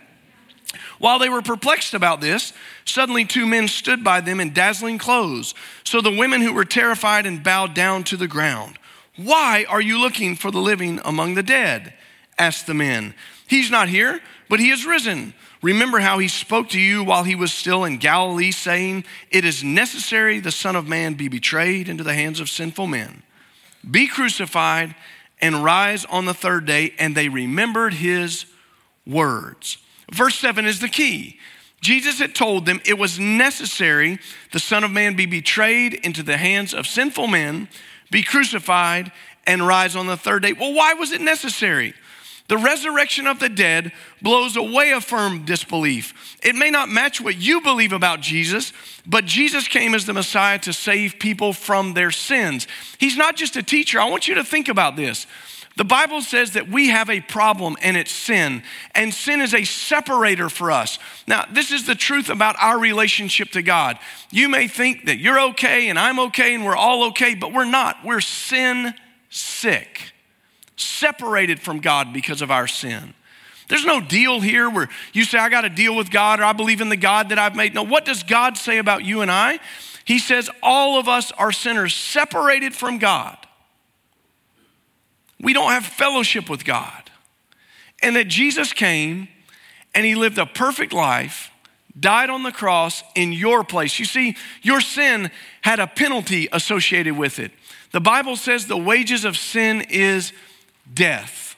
While 0.99 1.19
they 1.19 1.29
were 1.29 1.43
perplexed 1.43 1.95
about 1.95 2.21
this, 2.21 2.53
suddenly 2.85 3.25
two 3.25 3.47
men 3.47 3.69
stood 3.69 4.03
by 4.03 4.21
them 4.21 4.41
in 4.41 4.53
dazzling 4.53 4.99
clothes. 4.99 5.55
So 5.85 6.01
the 6.01 6.17
women 6.17 6.41
who 6.41 6.53
were 6.53 6.65
terrified 6.65 7.27
and 7.27 7.43
bowed 7.43 7.75
down 7.75 8.05
to 8.05 8.17
the 8.17 8.29
ground. 8.29 8.79
Why 9.17 9.65
are 9.69 9.81
you 9.81 9.99
looking 9.99 10.37
for 10.37 10.51
the 10.51 10.59
living 10.61 11.01
among 11.05 11.35
the 11.35 11.43
dead? 11.43 11.95
asked 12.39 12.67
the 12.67 12.75
men. 12.75 13.15
He's 13.47 13.71
not 13.71 13.89
here, 13.89 14.21
but 14.49 14.61
he 14.61 14.71
has 14.71 14.87
risen. 14.87 15.35
Remember 15.63 15.99
how 15.99 16.19
he 16.19 16.29
spoke 16.29 16.69
to 16.71 16.81
you 16.81 17.03
while 17.03 17.25
he 17.25 17.35
was 17.35 17.53
still 17.53 17.85
in 17.85 17.99
Galilee, 17.99 18.51
saying, 18.51 19.05
It 19.31 19.45
is 19.45 19.65
necessary 19.65 20.41
the 20.41 20.53
Son 20.53 20.77
of 20.77 20.87
Man 20.87 21.15
be 21.15 21.29
betrayed 21.29 21.89
into 21.89 22.05
the 22.05 22.15
hands 22.15 22.41
of 22.41 22.49
sinful 22.49 22.87
men, 22.87 23.23
be 23.89 24.07
crucified, 24.07 24.95
and 25.41 25.65
rise 25.65 26.05
on 26.05 26.25
the 26.25 26.35
third 26.35 26.67
day. 26.67 26.93
And 26.99 27.17
they 27.17 27.29
remembered 27.29 27.95
his 27.95 28.47
words. 29.07 29.79
Verse 30.13 30.37
7 30.37 30.67
is 30.67 30.81
the 30.81 30.89
key. 30.89 31.39
Jesus 31.81 32.19
had 32.19 32.35
told 32.35 32.67
them 32.67 32.81
it 32.85 32.99
was 32.99 33.19
necessary 33.19 34.19
the 34.53 34.59
Son 34.59 34.83
of 34.83 34.91
Man 34.91 35.15
be 35.15 35.27
betrayed 35.27 35.95
into 35.95 36.23
the 36.23 36.37
hands 36.37 36.73
of 36.73 36.87
sinful 36.87 37.27
men, 37.27 37.69
be 38.11 38.23
crucified, 38.23 39.13
and 39.47 39.67
rise 39.67 39.95
on 39.95 40.07
the 40.07 40.17
third 40.17 40.43
day. 40.43 40.53
Well, 40.53 40.75
why 40.75 40.95
was 40.95 41.13
it 41.13 41.21
necessary? 41.21 41.95
The 42.49 42.59
resurrection 42.59 43.27
of 43.27 43.41
the 43.41 43.49
dead 43.49 43.93
blows 44.23 44.57
away 44.57 44.93
a 44.93 45.01
firm 45.01 45.45
disbelief. 45.45 46.39
It 46.43 46.55
may 46.55 46.71
not 46.71 46.89
match 46.89 47.21
what 47.21 47.37
you 47.37 47.61
believe 47.61 47.93
about 47.93 48.21
Jesus, 48.21 48.73
but 49.07 49.25
Jesus 49.25 49.67
came 49.67 49.95
as 49.95 50.07
the 50.07 50.13
Messiah 50.13 50.59
to 50.61 50.73
save 50.73 51.19
people 51.19 51.53
from 51.53 51.95
their 51.95 52.11
sins. 52.11 52.69
He's 52.99 53.17
not 53.17 53.37
just 53.37 53.57
a 53.57 53.63
teacher. 53.63 54.01
I 54.01 54.09
want 54.09 54.29
you 54.29 54.37
to 54.37 54.45
think 54.45 54.69
about 54.69 54.97
this. 54.97 55.27
The 55.77 55.85
Bible 55.85 56.23
says 56.23 56.53
that 56.53 56.69
we 56.69 56.89
have 56.89 57.11
a 57.11 57.21
problem 57.21 57.77
and 57.83 57.99
it's 57.99 58.11
sin, 58.11 58.63
and 58.95 59.13
sin 59.13 59.43
is 59.43 59.53
a 59.53 59.65
separator 59.65 60.49
for 60.49 60.71
us. 60.71 60.99
Now, 61.27 61.45
this 61.53 61.71
is 61.71 61.87
the 61.87 61.95
truth 61.95 62.31
about 62.31 62.57
our 62.59 62.79
relationship 62.79 63.51
to 63.51 63.63
God. 63.63 63.99
You 64.31 64.49
may 64.49 64.69
think 64.69 65.05
that 65.05 65.19
you're 65.19 65.41
okay 65.51 65.91
and 65.91 65.99
I'm 65.99 66.19
okay 66.19 66.55
and 66.55 66.65
we're 66.65 66.77
all 66.77 67.09
okay, 67.09 67.35
but 67.35 67.53
we're 67.53 67.67
not. 67.67 67.99
We're 68.03 68.23
sin 68.23 68.95
sick, 69.29 70.13
separated 70.77 71.61
from 71.61 71.81
God 71.81 72.13
because 72.13 72.43
of 72.43 72.51
our 72.51 72.67
sin. 72.67 73.15
There's 73.69 73.85
no 73.85 74.01
deal 74.01 74.41
here 74.41 74.71
where 74.71 74.89
you 75.13 75.25
say, 75.25 75.39
I 75.39 75.49
got 75.49 75.63
to 75.63 75.69
deal 75.69 75.97
with 75.97 76.11
God 76.11 76.39
or 76.39 76.45
I 76.45 76.53
believe 76.53 76.81
in 76.81 76.89
the 76.89 76.97
God 76.97 77.31
that 77.31 77.39
I've 77.39 77.57
made. 77.57 77.75
No, 77.75 77.83
what 77.83 78.05
does 78.05 78.23
God 78.23 78.57
say 78.57 78.79
about 78.79 79.05
you 79.05 79.23
and 79.23 79.31
I? 79.31 79.59
He 80.05 80.21
says, 80.21 80.49
all 80.63 81.01
of 81.01 81.09
us 81.09 81.33
are 81.33 81.51
sinners 81.51 81.95
separated 81.95 82.75
from 82.75 82.99
God 82.99 83.37
we 85.41 85.53
don't 85.53 85.71
have 85.71 85.85
fellowship 85.85 86.49
with 86.49 86.65
God. 86.65 87.11
And 88.03 88.17
that 88.17 88.29
Jesus 88.29 88.73
came 88.73 89.29
and 89.95 90.05
he 90.05 90.15
lived 90.15 90.39
a 90.39 90.47
perfect 90.47 90.93
life, 90.93 91.51
died 91.99 92.31
on 92.31 92.43
the 92.43 92.53
cross 92.53 93.03
in 93.15 93.33
your 93.33 93.65
place. 93.65 93.99
You 93.99 94.05
see, 94.05 94.37
your 94.63 94.81
sin 94.81 95.31
had 95.63 95.81
a 95.81 95.87
penalty 95.87 96.49
associated 96.53 97.17
with 97.17 97.39
it. 97.39 97.53
The 97.93 98.01
Bible 98.01 98.37
says 98.37 98.67
the 98.67 98.77
wages 98.77 99.25
of 99.25 99.37
sin 99.37 99.83
is 99.89 100.33
death, 100.93 101.57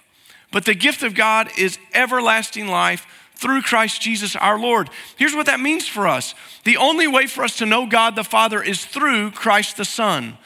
but 0.51 0.65
the 0.65 0.75
gift 0.75 1.03
of 1.03 1.15
God 1.15 1.51
is 1.59 1.79
everlasting 1.93 2.69
life 2.69 3.07
through 3.35 3.63
Christ 3.63 4.01
Jesus 4.03 4.35
our 4.35 4.59
Lord. 4.59 4.91
Here's 5.17 5.35
what 5.35 5.47
that 5.47 5.61
means 5.61 5.87
for 5.87 6.07
us 6.07 6.35
the 6.65 6.77
only 6.77 7.07
way 7.07 7.27
for 7.27 7.45
us 7.45 7.57
to 7.59 7.67
know 7.67 7.87
God 7.87 8.17
the 8.17 8.25
Father 8.25 8.63
is 8.63 8.85
through 8.85 9.31
Christ 9.31 9.77
the 9.77 9.85
Son. 9.85 10.37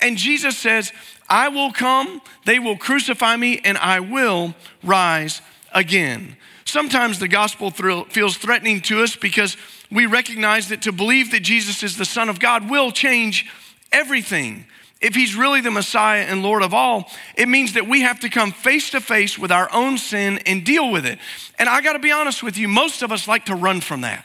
And 0.00 0.18
Jesus 0.18 0.58
says, 0.58 0.92
I 1.28 1.48
will 1.48 1.72
come, 1.72 2.20
they 2.44 2.58
will 2.58 2.76
crucify 2.76 3.36
me, 3.36 3.60
and 3.64 3.78
I 3.78 4.00
will 4.00 4.54
rise 4.82 5.40
again. 5.72 6.36
Sometimes 6.64 7.18
the 7.18 7.28
gospel 7.28 7.70
feels 7.70 8.36
threatening 8.36 8.80
to 8.82 9.02
us 9.02 9.16
because 9.16 9.56
we 9.90 10.06
recognize 10.06 10.68
that 10.68 10.82
to 10.82 10.92
believe 10.92 11.30
that 11.30 11.42
Jesus 11.42 11.82
is 11.82 11.96
the 11.96 12.04
Son 12.04 12.28
of 12.28 12.40
God 12.40 12.70
will 12.70 12.90
change 12.90 13.50
everything. 13.92 14.66
If 15.02 15.16
he's 15.16 15.34
really 15.34 15.60
the 15.60 15.72
Messiah 15.72 16.22
and 16.22 16.44
Lord 16.44 16.62
of 16.62 16.72
all, 16.72 17.10
it 17.34 17.48
means 17.48 17.72
that 17.72 17.88
we 17.88 18.02
have 18.02 18.20
to 18.20 18.28
come 18.28 18.52
face 18.52 18.90
to 18.90 19.00
face 19.00 19.36
with 19.36 19.50
our 19.50 19.68
own 19.72 19.98
sin 19.98 20.38
and 20.46 20.64
deal 20.64 20.92
with 20.92 21.04
it. 21.04 21.18
And 21.58 21.68
I 21.68 21.80
got 21.80 21.94
to 21.94 21.98
be 21.98 22.12
honest 22.12 22.42
with 22.42 22.56
you, 22.56 22.68
most 22.68 23.02
of 23.02 23.10
us 23.10 23.26
like 23.26 23.46
to 23.46 23.56
run 23.56 23.80
from 23.80 24.02
that. 24.02 24.24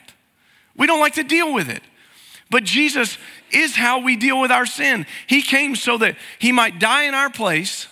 We 0.77 0.85
don't 0.85 0.99
like 0.99 1.15
to 1.15 1.23
deal 1.23 1.51
with 1.51 1.67
it. 1.67 1.81
But 2.51 2.63
Jesus 2.63 3.17
is 3.51 3.75
how 3.75 3.99
we 3.99 4.15
deal 4.15 4.39
with 4.39 4.51
our 4.51 4.67
sin. 4.67 5.07
He 5.25 5.41
came 5.41 5.75
so 5.75 5.97
that 5.97 6.15
he 6.37 6.51
might 6.51 6.79
die 6.79 7.03
in 7.03 7.15
our 7.15 7.31
place 7.31 7.87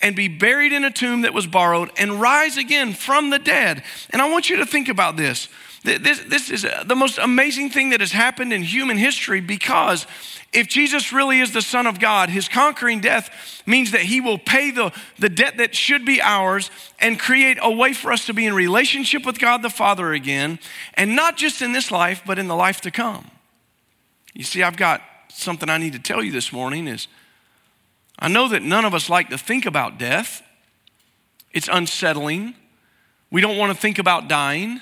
and 0.00 0.14
be 0.14 0.28
buried 0.28 0.72
in 0.72 0.84
a 0.84 0.90
tomb 0.90 1.22
that 1.22 1.34
was 1.34 1.46
borrowed 1.46 1.90
and 1.98 2.20
rise 2.20 2.56
again 2.56 2.92
from 2.92 3.30
the 3.30 3.38
dead. 3.38 3.82
And 4.10 4.22
I 4.22 4.30
want 4.30 4.48
you 4.48 4.56
to 4.56 4.66
think 4.66 4.88
about 4.88 5.16
this. 5.16 5.48
This, 5.84 6.20
this 6.20 6.48
is 6.48 6.64
uh, 6.64 6.84
the 6.86 6.96
most 6.96 7.18
amazing 7.18 7.68
thing 7.68 7.90
that 7.90 8.00
has 8.00 8.10
happened 8.10 8.54
in 8.54 8.62
human 8.62 8.96
history 8.96 9.42
because 9.42 10.06
if 10.50 10.66
Jesus 10.66 11.12
really 11.12 11.40
is 11.40 11.52
the 11.52 11.60
Son 11.60 11.86
of 11.86 12.00
God, 12.00 12.30
his 12.30 12.48
conquering 12.48 13.00
death 13.00 13.62
means 13.66 13.90
that 13.90 14.00
he 14.00 14.22
will 14.22 14.38
pay 14.38 14.70
the, 14.70 14.92
the 15.18 15.28
debt 15.28 15.58
that 15.58 15.74
should 15.74 16.06
be 16.06 16.22
ours 16.22 16.70
and 17.00 17.20
create 17.20 17.58
a 17.60 17.70
way 17.70 17.92
for 17.92 18.12
us 18.12 18.24
to 18.26 18.32
be 18.32 18.46
in 18.46 18.54
relationship 18.54 19.26
with 19.26 19.38
God 19.38 19.60
the 19.60 19.68
Father 19.68 20.14
again, 20.14 20.58
and 20.94 21.14
not 21.14 21.36
just 21.36 21.60
in 21.60 21.72
this 21.72 21.90
life, 21.90 22.22
but 22.24 22.38
in 22.38 22.48
the 22.48 22.56
life 22.56 22.80
to 22.82 22.90
come. 22.90 23.30
You 24.32 24.44
see, 24.44 24.62
I've 24.62 24.78
got 24.78 25.02
something 25.28 25.68
I 25.68 25.76
need 25.76 25.92
to 25.92 25.98
tell 25.98 26.22
you 26.22 26.32
this 26.32 26.50
morning 26.50 26.88
is 26.88 27.08
I 28.18 28.28
know 28.28 28.48
that 28.48 28.62
none 28.62 28.86
of 28.86 28.94
us 28.94 29.10
like 29.10 29.28
to 29.30 29.38
think 29.38 29.66
about 29.66 29.98
death. 29.98 30.42
It's 31.52 31.68
unsettling. 31.70 32.54
We 33.30 33.42
don't 33.42 33.58
want 33.58 33.70
to 33.70 33.78
think 33.78 33.98
about 33.98 34.28
dying, 34.28 34.80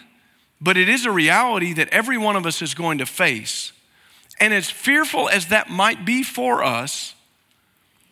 but 0.62 0.76
it 0.76 0.88
is 0.88 1.04
a 1.04 1.10
reality 1.10 1.72
that 1.72 1.88
every 1.88 2.16
one 2.16 2.36
of 2.36 2.46
us 2.46 2.62
is 2.62 2.72
going 2.72 2.98
to 2.98 3.06
face. 3.06 3.72
And 4.38 4.54
as 4.54 4.70
fearful 4.70 5.28
as 5.28 5.48
that 5.48 5.68
might 5.68 6.04
be 6.04 6.22
for 6.22 6.62
us, 6.62 7.16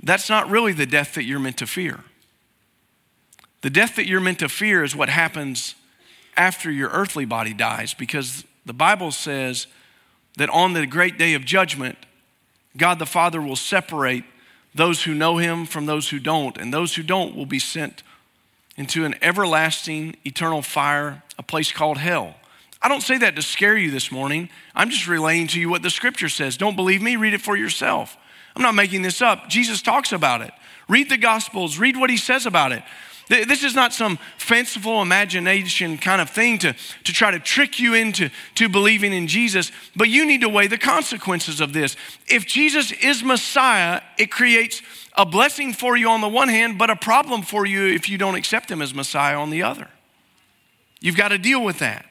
that's 0.03 0.29
not 0.29 0.51
really 0.51 0.73
the 0.73 0.85
death 0.85 1.15
that 1.15 1.23
you're 1.23 1.39
meant 1.39 1.59
to 1.59 1.67
fear. 1.67 2.01
The 3.61 3.71
death 3.71 3.95
that 3.97 4.07
you're 4.07 4.21
meant 4.21 4.41
to 4.41 4.49
fear 4.49 4.83
is 4.83 4.97
what 4.97 5.09
happens 5.09 5.77
after 6.37 6.73
your 6.73 6.89
earthly 6.89 7.25
body 7.25 7.55
dies 7.55 7.95
because 7.95 8.45
the 8.67 8.73
Bible 8.73 9.13
says 9.13 9.69
that 10.37 10.51
on 10.51 10.73
the 10.73 10.87
great 10.87 11.19
day 11.19 11.35
of 11.35 11.45
judgment, 11.45 11.99
God 12.77 12.99
the 12.99 13.07
Father 13.07 13.41
will 13.41 13.57
separate 13.57 14.25
those 14.75 15.05
who 15.05 15.15
know 15.15 15.37
him 15.37 15.67
from 15.67 15.87
those 15.87 16.11
who 16.11 16.19
don't, 16.19 16.57
and 16.57 16.73
those 16.73 16.95
who 16.95 17.03
don't 17.03 17.37
will 17.37 17.47
be 17.47 17.59
sent 17.59 18.03
into 18.77 19.05
an 19.05 19.15
everlasting 19.21 20.17
eternal 20.25 20.63
fire, 20.63 21.23
a 21.39 21.43
place 21.43 21.73
called 21.73 21.99
hell. 21.99 22.37
I 22.83 22.89
don't 22.89 23.03
say 23.03 23.19
that 23.19 23.37
to 23.37 23.43
scare 23.43 23.77
you 23.77 23.91
this 23.91 24.11
morning. 24.11 24.49
I'm 24.75 24.91
just 24.91 25.07
relaying 25.07 25.49
to 25.49 25.61
you 25.61 25.69
what 25.69 25.83
the 25.83 25.91
scripture 25.91 26.29
says. 26.29 26.57
Don't 26.57 26.77
believe 26.77 27.03
me? 27.03 27.17
Read 27.17 27.35
it 27.35 27.43
for 27.43 27.57
yourself. 27.57 28.17
I'm 28.57 28.63
not 28.63 28.75
making 28.75 29.03
this 29.03 29.21
up. 29.21 29.49
Jesus 29.49 29.83
talks 29.83 30.13
about 30.13 30.41
it. 30.41 30.53
Read 30.89 31.09
the 31.09 31.19
Gospels, 31.19 31.79
read 31.79 31.97
what 31.97 32.11
he 32.11 32.17
says 32.17 32.47
about 32.47 32.73
it. 32.73 32.83
This 33.29 33.63
is 33.63 33.77
not 33.77 33.93
some 33.93 34.19
fanciful 34.39 35.03
imagination 35.03 35.99
kind 35.99 36.21
of 36.21 36.31
thing 36.31 36.59
to, 36.59 36.75
to 37.05 37.13
try 37.13 37.31
to 37.31 37.39
trick 37.39 37.79
you 37.79 37.95
into 37.95 38.29
to 38.57 38.69
believing 38.69 39.13
in 39.13 39.29
Jesus, 39.29 39.71
but 39.95 40.09
you 40.09 40.27
need 40.27 40.41
to 40.41 40.49
weigh 40.49 40.67
the 40.67 40.77
consequences 40.77 41.61
of 41.61 41.73
this. 41.73 41.95
If 42.27 42.45
Jesus 42.45 42.91
is 42.91 43.23
Messiah, 43.23 44.01
it 44.19 44.33
creates 44.33 44.83
a 45.17 45.25
blessing 45.25 45.73
for 45.75 45.97
you 45.97 46.09
on 46.09 46.23
the 46.23 46.29
one 46.29 46.49
hand, 46.49 46.77
but 46.77 46.91
a 46.91 46.97
problem 46.97 47.43
for 47.43 47.65
you 47.65 47.87
if 47.87 48.09
you 48.09 48.19
don't 48.19 48.35
accept 48.35 48.69
him 48.69 48.83
as 48.83 48.93
Messiah 48.93 49.37
on 49.37 49.51
the 49.51 49.63
other. 49.63 49.87
You've 51.01 51.17
got 51.17 51.29
to 51.29 51.39
deal 51.39 51.63
with 51.63 51.79
that. 51.79 52.07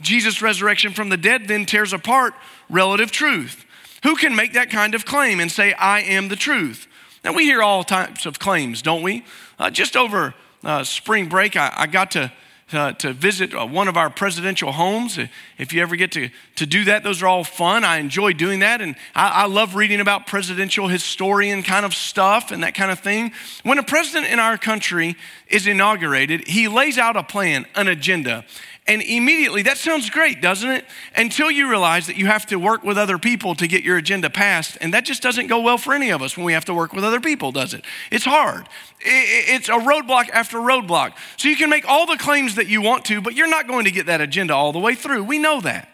Jesus' 0.00 0.42
resurrection 0.42 0.92
from 0.92 1.08
the 1.08 1.16
dead 1.16 1.48
then 1.48 1.66
tears 1.66 1.92
apart 1.92 2.34
relative 2.68 3.10
truth. 3.10 3.64
Who 4.02 4.16
can 4.16 4.36
make 4.36 4.52
that 4.52 4.70
kind 4.70 4.94
of 4.94 5.06
claim 5.06 5.40
and 5.40 5.50
say, 5.50 5.72
I 5.72 6.00
am 6.00 6.28
the 6.28 6.36
truth? 6.36 6.86
Now, 7.24 7.32
we 7.32 7.44
hear 7.44 7.62
all 7.62 7.84
types 7.84 8.26
of 8.26 8.38
claims, 8.38 8.82
don't 8.82 9.02
we? 9.02 9.24
Uh, 9.58 9.70
just 9.70 9.96
over 9.96 10.34
uh, 10.62 10.84
spring 10.84 11.28
break, 11.28 11.56
I, 11.56 11.72
I 11.74 11.86
got 11.86 12.10
to, 12.10 12.30
uh, 12.72 12.92
to 12.92 13.14
visit 13.14 13.54
uh, 13.54 13.64
one 13.66 13.88
of 13.88 13.96
our 13.96 14.10
presidential 14.10 14.72
homes. 14.72 15.18
If 15.56 15.72
you 15.72 15.80
ever 15.80 15.96
get 15.96 16.12
to, 16.12 16.28
to 16.56 16.66
do 16.66 16.84
that, 16.84 17.02
those 17.02 17.22
are 17.22 17.26
all 17.26 17.44
fun. 17.44 17.82
I 17.82 17.96
enjoy 17.96 18.34
doing 18.34 18.60
that. 18.60 18.82
And 18.82 18.94
I, 19.14 19.44
I 19.44 19.46
love 19.46 19.74
reading 19.74 20.00
about 20.00 20.26
presidential 20.26 20.88
historian 20.88 21.62
kind 21.62 21.86
of 21.86 21.94
stuff 21.94 22.50
and 22.50 22.62
that 22.62 22.74
kind 22.74 22.90
of 22.90 23.00
thing. 23.00 23.32
When 23.62 23.78
a 23.78 23.82
president 23.82 24.30
in 24.30 24.38
our 24.38 24.58
country 24.58 25.16
is 25.48 25.66
inaugurated, 25.66 26.46
he 26.46 26.68
lays 26.68 26.98
out 26.98 27.16
a 27.16 27.22
plan, 27.22 27.64
an 27.74 27.88
agenda. 27.88 28.44
And 28.86 29.00
immediately, 29.00 29.62
that 29.62 29.78
sounds 29.78 30.10
great, 30.10 30.42
doesn't 30.42 30.70
it? 30.70 30.84
Until 31.16 31.50
you 31.50 31.70
realize 31.70 32.06
that 32.06 32.16
you 32.16 32.26
have 32.26 32.44
to 32.46 32.56
work 32.56 32.84
with 32.84 32.98
other 32.98 33.16
people 33.16 33.54
to 33.54 33.66
get 33.66 33.82
your 33.82 33.96
agenda 33.96 34.28
passed. 34.28 34.76
And 34.78 34.92
that 34.92 35.06
just 35.06 35.22
doesn't 35.22 35.46
go 35.46 35.60
well 35.60 35.78
for 35.78 35.94
any 35.94 36.10
of 36.10 36.20
us 36.20 36.36
when 36.36 36.44
we 36.44 36.52
have 36.52 36.66
to 36.66 36.74
work 36.74 36.92
with 36.92 37.02
other 37.02 37.20
people, 37.20 37.50
does 37.50 37.72
it? 37.72 37.82
It's 38.10 38.26
hard. 38.26 38.68
It's 39.00 39.70
a 39.70 39.78
roadblock 39.78 40.28
after 40.30 40.58
roadblock. 40.58 41.14
So 41.38 41.48
you 41.48 41.56
can 41.56 41.70
make 41.70 41.88
all 41.88 42.04
the 42.04 42.18
claims 42.18 42.56
that 42.56 42.66
you 42.66 42.82
want 42.82 43.06
to, 43.06 43.22
but 43.22 43.34
you're 43.34 43.48
not 43.48 43.66
going 43.66 43.86
to 43.86 43.90
get 43.90 44.04
that 44.04 44.20
agenda 44.20 44.54
all 44.54 44.72
the 44.72 44.78
way 44.78 44.94
through. 44.94 45.24
We 45.24 45.38
know 45.38 45.62
that. 45.62 45.88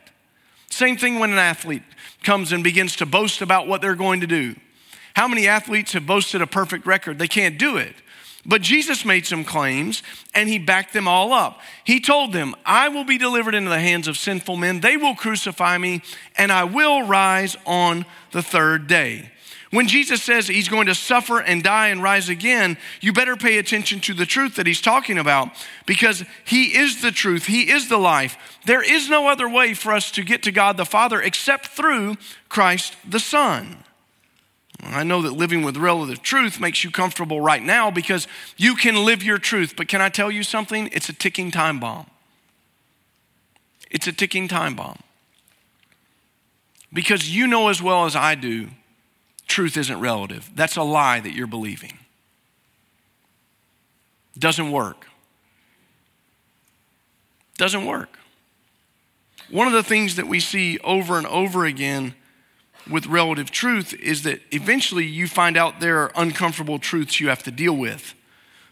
Same 0.69 0.97
thing 0.97 1.21
when 1.21 1.31
an 1.31 1.39
athlete 1.39 1.83
comes 2.25 2.51
and 2.51 2.65
begins 2.65 2.97
to 2.97 3.07
boast 3.07 3.41
about 3.41 3.69
what 3.69 3.81
they're 3.81 3.95
going 3.95 4.21
to 4.21 4.27
do. 4.27 4.57
How 5.15 5.29
many 5.29 5.47
athletes 5.47 5.93
have 5.93 6.07
boasted 6.07 6.43
a 6.43 6.47
perfect 6.47 6.87
record? 6.87 7.21
They 7.21 7.29
can't 7.29 7.57
do 7.57 7.77
it. 7.77 7.95
But 8.51 8.63
Jesus 8.63 9.05
made 9.05 9.27
some 9.27 9.45
claims 9.45 10.03
and 10.35 10.49
he 10.49 10.59
backed 10.59 10.93
them 10.93 11.07
all 11.07 11.33
up. 11.33 11.61
He 11.85 12.01
told 12.01 12.33
them, 12.33 12.57
I 12.67 12.89
will 12.89 13.05
be 13.05 13.17
delivered 13.17 13.55
into 13.55 13.71
the 13.71 13.79
hands 13.79 14.09
of 14.09 14.17
sinful 14.19 14.57
men. 14.57 14.81
They 14.81 14.97
will 14.97 15.15
crucify 15.15 15.79
me 15.79 16.03
and 16.37 16.51
I 16.51 16.65
will 16.65 17.07
rise 17.07 17.57
on 17.65 18.05
the 18.33 18.43
third 18.43 18.89
day. 18.89 19.31
When 19.71 19.87
Jesus 19.87 20.21
says 20.25 20.49
he's 20.49 20.69
going 20.69 20.89
to 20.89 20.97
suffer 20.97 21.39
and 21.39 21.63
die 21.63 21.91
and 21.91 22.03
rise 22.03 22.29
again, 22.29 22.77
you 23.01 23.13
better 23.13 23.37
pay 23.37 23.59
attention 23.59 24.01
to 24.01 24.15
the 24.15 24.27
truth 24.27 24.57
that 24.57 24.67
he's 24.67 24.81
talking 24.81 25.17
about 25.17 25.51
because 25.87 26.25
he 26.45 26.77
is 26.77 27.03
the 27.03 27.13
truth, 27.13 27.47
he 27.47 27.71
is 27.71 27.89
the 27.89 27.99
life. 27.99 28.37
There 28.67 28.83
is 28.83 29.09
no 29.09 29.29
other 29.29 29.49
way 29.49 29.75
for 29.75 29.93
us 29.93 30.11
to 30.11 30.25
get 30.25 30.43
to 30.43 30.51
God 30.51 30.77
the 30.77 30.85
Father 30.85 31.23
except 31.23 31.69
through 31.69 32.17
Christ 32.49 32.97
the 33.09 33.21
Son. 33.21 33.85
I 34.95 35.03
know 35.03 35.23
that 35.23 35.33
living 35.33 35.63
with 35.63 35.77
relative 35.77 36.23
truth 36.23 36.59
makes 36.59 36.83
you 36.83 36.91
comfortable 36.91 37.41
right 37.41 37.63
now 37.63 37.91
because 37.91 38.27
you 38.57 38.75
can 38.75 39.05
live 39.05 39.23
your 39.23 39.39
truth. 39.39 39.75
But 39.77 39.89
can 39.89 40.01
I 40.01 40.09
tell 40.09 40.31
you 40.31 40.43
something? 40.43 40.89
It's 40.93 41.09
a 41.09 41.13
ticking 41.13 41.51
time 41.51 41.79
bomb. 41.79 42.07
It's 43.91 44.07
a 44.07 44.13
ticking 44.13 44.49
time 44.49 44.75
bomb. 44.75 44.99
Because 46.93 47.35
you 47.35 47.47
know 47.47 47.69
as 47.69 47.83
well 47.83 48.05
as 48.05 48.17
I 48.17 48.35
do, 48.35 48.69
truth 49.47 49.77
isn't 49.77 50.01
relative. 50.01 50.51
That's 50.55 50.77
a 50.77 50.83
lie 50.83 51.21
that 51.21 51.35
you're 51.35 51.47
believing. 51.47 51.99
Doesn't 54.39 54.73
work. 54.73 55.07
Doesn't 57.59 57.85
work. 57.85 58.19
One 59.51 59.67
of 59.67 59.73
the 59.73 59.83
things 59.83 60.17
that 60.17 60.27
we 60.27 60.41
see 60.41 60.79
over 60.79 61.19
and 61.19 61.27
over 61.27 61.65
again 61.65 62.15
with 62.91 63.07
relative 63.07 63.51
truth 63.51 63.95
is 63.95 64.23
that 64.25 64.41
eventually 64.51 65.07
you 65.07 65.29
find 65.29 65.57
out 65.57 65.81
there 65.81 65.99
are 65.99 66.13
uncomfortable 66.17 66.79
truths 66.79 67.21
you 67.21 67.29
have 67.29 67.43
to 67.45 67.51
deal 67.51 67.77
with. 67.77 68.15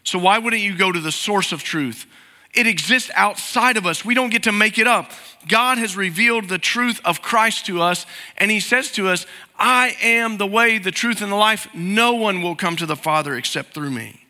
So, 0.03 0.19
why 0.19 0.37
wouldn't 0.37 0.61
you 0.61 0.75
go 0.75 0.91
to 0.91 0.99
the 0.99 1.11
source 1.11 1.51
of 1.51 1.63
truth? 1.63 2.05
It 2.53 2.65
exists 2.65 3.11
outside 3.13 3.77
of 3.77 3.85
us. 3.85 4.03
We 4.03 4.15
don't 4.15 4.31
get 4.31 4.43
to 4.43 4.51
make 4.51 4.79
it 4.79 4.87
up. 4.87 5.11
God 5.47 5.77
has 5.77 5.95
revealed 5.95 6.49
the 6.49 6.57
truth 6.57 6.99
of 7.05 7.21
Christ 7.21 7.67
to 7.67 7.81
us, 7.81 8.05
and 8.37 8.49
He 8.49 8.59
says 8.59 8.91
to 8.93 9.07
us, 9.07 9.25
I 9.57 9.95
am 10.01 10.37
the 10.37 10.47
way, 10.47 10.79
the 10.79 10.91
truth, 10.91 11.21
and 11.21 11.31
the 11.31 11.35
life. 11.35 11.67
No 11.73 12.13
one 12.13 12.41
will 12.41 12.55
come 12.55 12.75
to 12.77 12.85
the 12.85 12.95
Father 12.95 13.35
except 13.35 13.73
through 13.73 13.91
me. 13.91 14.25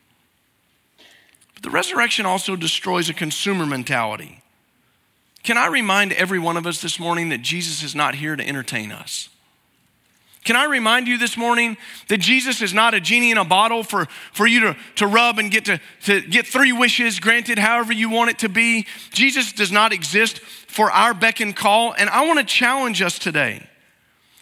But 1.53 1.63
the 1.63 1.69
resurrection 1.69 2.25
also 2.25 2.55
destroys 2.55 3.09
a 3.09 3.13
consumer 3.13 3.65
mentality. 3.65 4.41
Can 5.43 5.57
I 5.57 5.67
remind 5.67 6.11
every 6.13 6.39
one 6.39 6.57
of 6.57 6.67
us 6.67 6.81
this 6.81 6.99
morning 6.99 7.29
that 7.29 7.41
Jesus 7.41 7.83
is 7.83 7.95
not 7.95 8.15
here 8.15 8.35
to 8.35 8.45
entertain 8.45 8.91
us? 8.91 9.29
Can 10.45 10.55
I 10.55 10.65
remind 10.65 11.07
you 11.07 11.17
this 11.17 11.35
morning 11.35 11.77
that 12.07 12.19
Jesus 12.19 12.61
is 12.61 12.73
not 12.73 12.93
a 12.93 13.01
genie 13.01 13.31
in 13.31 13.37
a 13.37 13.45
bottle 13.45 13.83
for, 13.83 14.07
for 14.31 14.47
you 14.47 14.61
to, 14.61 14.77
to 14.95 15.07
rub 15.07 15.37
and 15.37 15.51
get 15.51 15.65
to, 15.65 15.79
to 16.03 16.21
get 16.21 16.47
three 16.47 16.71
wishes 16.71 17.19
granted 17.19 17.59
however 17.59 17.91
you 17.91 18.09
want 18.09 18.29
it 18.29 18.39
to 18.39 18.49
be? 18.49 18.87
Jesus 19.11 19.51
does 19.51 19.71
not 19.71 19.91
exist 19.91 20.39
for 20.39 20.91
our 20.91 21.13
beck 21.13 21.39
and 21.41 21.55
call. 21.55 21.93
And 21.93 22.09
I 22.09 22.25
want 22.25 22.39
to 22.39 22.45
challenge 22.45 23.01
us 23.01 23.19
today. 23.19 23.67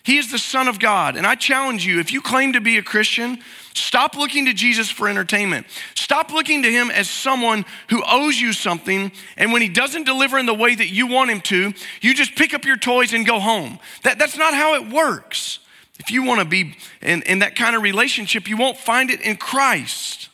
He 0.03 0.17
is 0.17 0.31
the 0.31 0.39
Son 0.39 0.69
of 0.69 0.79
God. 0.79 1.17
And 1.17 1.27
I 1.27 1.35
challenge 1.35 1.85
you, 1.85 1.99
if 1.99 2.13
you 2.13 2.21
claim 2.21 2.53
to 2.53 2.61
be 2.61 2.77
a 2.77 2.81
Christian, 2.83 3.39
stop 3.73 4.15
looking 4.15 4.45
to 4.45 4.53
Jesus 4.53 4.89
for 4.89 5.09
entertainment. 5.09 5.67
Stop 5.95 6.31
looking 6.31 6.63
to 6.63 6.71
him 6.71 6.89
as 6.91 7.09
someone 7.09 7.65
who 7.89 8.01
owes 8.07 8.39
you 8.39 8.53
something. 8.53 9.11
And 9.35 9.51
when 9.51 9.61
he 9.61 9.67
doesn't 9.67 10.05
deliver 10.05 10.37
in 10.37 10.45
the 10.45 10.53
way 10.53 10.75
that 10.75 10.87
you 10.87 11.07
want 11.07 11.31
him 11.31 11.41
to, 11.41 11.73
you 11.99 12.13
just 12.13 12.35
pick 12.35 12.53
up 12.53 12.63
your 12.63 12.77
toys 12.77 13.13
and 13.13 13.25
go 13.25 13.39
home. 13.39 13.79
That, 14.03 14.17
that's 14.17 14.37
not 14.37 14.53
how 14.53 14.75
it 14.75 14.89
works. 14.89 15.59
If 15.99 16.11
you 16.11 16.23
want 16.23 16.39
to 16.39 16.45
be 16.45 16.75
in, 17.01 17.21
in 17.23 17.39
that 17.39 17.55
kind 17.55 17.75
of 17.75 17.81
relationship, 17.81 18.47
you 18.47 18.57
won't 18.57 18.77
find 18.77 19.09
it 19.09 19.21
in 19.21 19.37
Christ. 19.37 20.29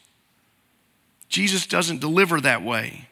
Jesus 1.30 1.66
doesn't 1.66 2.00
deliver 2.00 2.40
that 2.42 2.64
way. 2.64 3.08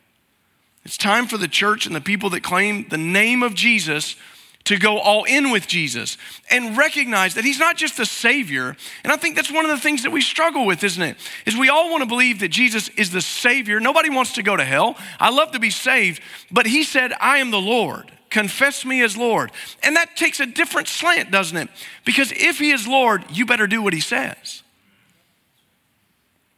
It's 0.83 0.97
time 0.97 1.27
for 1.27 1.37
the 1.37 1.47
church 1.47 1.85
and 1.85 1.95
the 1.95 2.01
people 2.01 2.29
that 2.31 2.43
claim 2.43 2.87
the 2.89 2.97
name 2.97 3.43
of 3.43 3.53
Jesus 3.53 4.15
to 4.63 4.77
go 4.77 4.99
all 4.99 5.23
in 5.23 5.49
with 5.49 5.67
Jesus 5.67 6.17
and 6.49 6.77
recognize 6.77 7.33
that 7.33 7.43
he's 7.43 7.59
not 7.59 7.77
just 7.77 7.97
the 7.97 8.05
savior. 8.05 8.75
And 9.03 9.11
I 9.11 9.15
think 9.15 9.35
that's 9.35 9.51
one 9.51 9.65
of 9.65 9.71
the 9.71 9.79
things 9.79 10.03
that 10.03 10.11
we 10.11 10.21
struggle 10.21 10.65
with, 10.65 10.83
isn't 10.83 11.01
it? 11.01 11.17
Is 11.45 11.57
we 11.57 11.69
all 11.69 11.89
want 11.89 12.03
to 12.03 12.07
believe 12.07 12.39
that 12.39 12.49
Jesus 12.49 12.89
is 12.89 13.11
the 13.11 13.21
savior. 13.21 13.79
Nobody 13.79 14.09
wants 14.09 14.33
to 14.33 14.43
go 14.43 14.55
to 14.55 14.63
hell. 14.63 14.97
I 15.19 15.31
love 15.31 15.51
to 15.51 15.59
be 15.59 15.71
saved, 15.71 16.21
but 16.51 16.67
he 16.67 16.83
said, 16.83 17.13
"I 17.19 17.37
am 17.39 17.49
the 17.49 17.61
Lord." 17.61 18.11
Confess 18.32 18.84
me 18.84 19.04
as 19.04 19.15
Lord. 19.15 19.52
And 19.84 19.96
that 19.96 20.15
takes 20.15 20.39
a 20.39 20.46
different 20.46 20.88
slant, 20.88 21.30
doesn't 21.30 21.58
it? 21.58 21.70
Because 22.06 22.32
if 22.32 22.58
He 22.58 22.72
is 22.72 22.88
Lord, 22.88 23.26
you 23.30 23.46
better 23.46 23.67
do 23.67 23.82
what 23.84 23.94
He 23.94 24.00
says. 24.00 24.63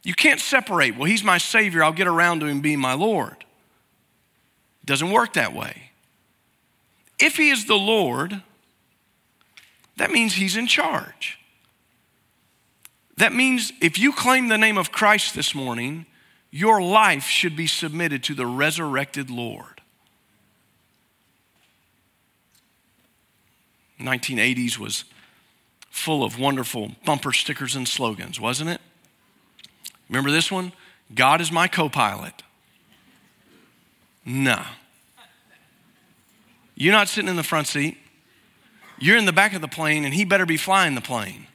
You 0.02 0.14
can't 0.14 0.40
separate, 0.40 0.96
well, 0.96 1.04
He's 1.04 1.24
my 1.24 1.38
Savior, 1.38 1.84
I'll 1.84 1.92
get 1.92 2.06
around 2.06 2.40
to 2.40 2.46
Him 2.46 2.60
being 2.60 2.80
my 2.80 2.94
Lord. 2.94 3.36
It 4.82 4.86
doesn't 4.86 5.10
work 5.10 5.34
that 5.34 5.54
way. 5.54 5.90
If 7.18 7.36
He 7.36 7.50
is 7.50 7.66
the 7.66 7.74
Lord, 7.74 8.42
that 9.96 10.10
means 10.10 10.34
He's 10.34 10.56
in 10.56 10.66
charge. 10.66 11.38
That 13.16 13.32
means 13.32 13.72
if 13.80 13.98
you 13.98 14.12
claim 14.12 14.48
the 14.48 14.58
name 14.58 14.78
of 14.78 14.90
Christ 14.90 15.34
this 15.34 15.54
morning, 15.54 16.06
your 16.50 16.82
life 16.82 17.24
should 17.24 17.56
be 17.56 17.66
submitted 17.66 18.22
to 18.24 18.34
the 18.34 18.46
resurrected 18.46 19.30
Lord. 19.30 19.73
1980s 24.00 24.78
was 24.78 25.04
full 25.90 26.24
of 26.24 26.38
wonderful 26.38 26.92
bumper 27.04 27.32
stickers 27.32 27.76
and 27.76 27.86
slogans, 27.86 28.40
wasn't 28.40 28.70
it? 28.70 28.80
Remember 30.08 30.30
this 30.30 30.50
one? 30.50 30.72
God 31.14 31.40
is 31.40 31.52
my 31.52 31.68
co 31.68 31.88
pilot. 31.88 32.42
Nah. 34.24 34.64
You're 36.74 36.92
not 36.92 37.08
sitting 37.08 37.28
in 37.28 37.36
the 37.36 37.42
front 37.42 37.68
seat. 37.68 37.96
You're 38.98 39.16
in 39.16 39.24
the 39.24 39.32
back 39.32 39.54
of 39.54 39.60
the 39.60 39.68
plane, 39.68 40.04
and 40.04 40.14
he 40.14 40.24
better 40.24 40.46
be 40.46 40.56
flying 40.56 40.94
the 40.94 41.00
plane. 41.00 41.46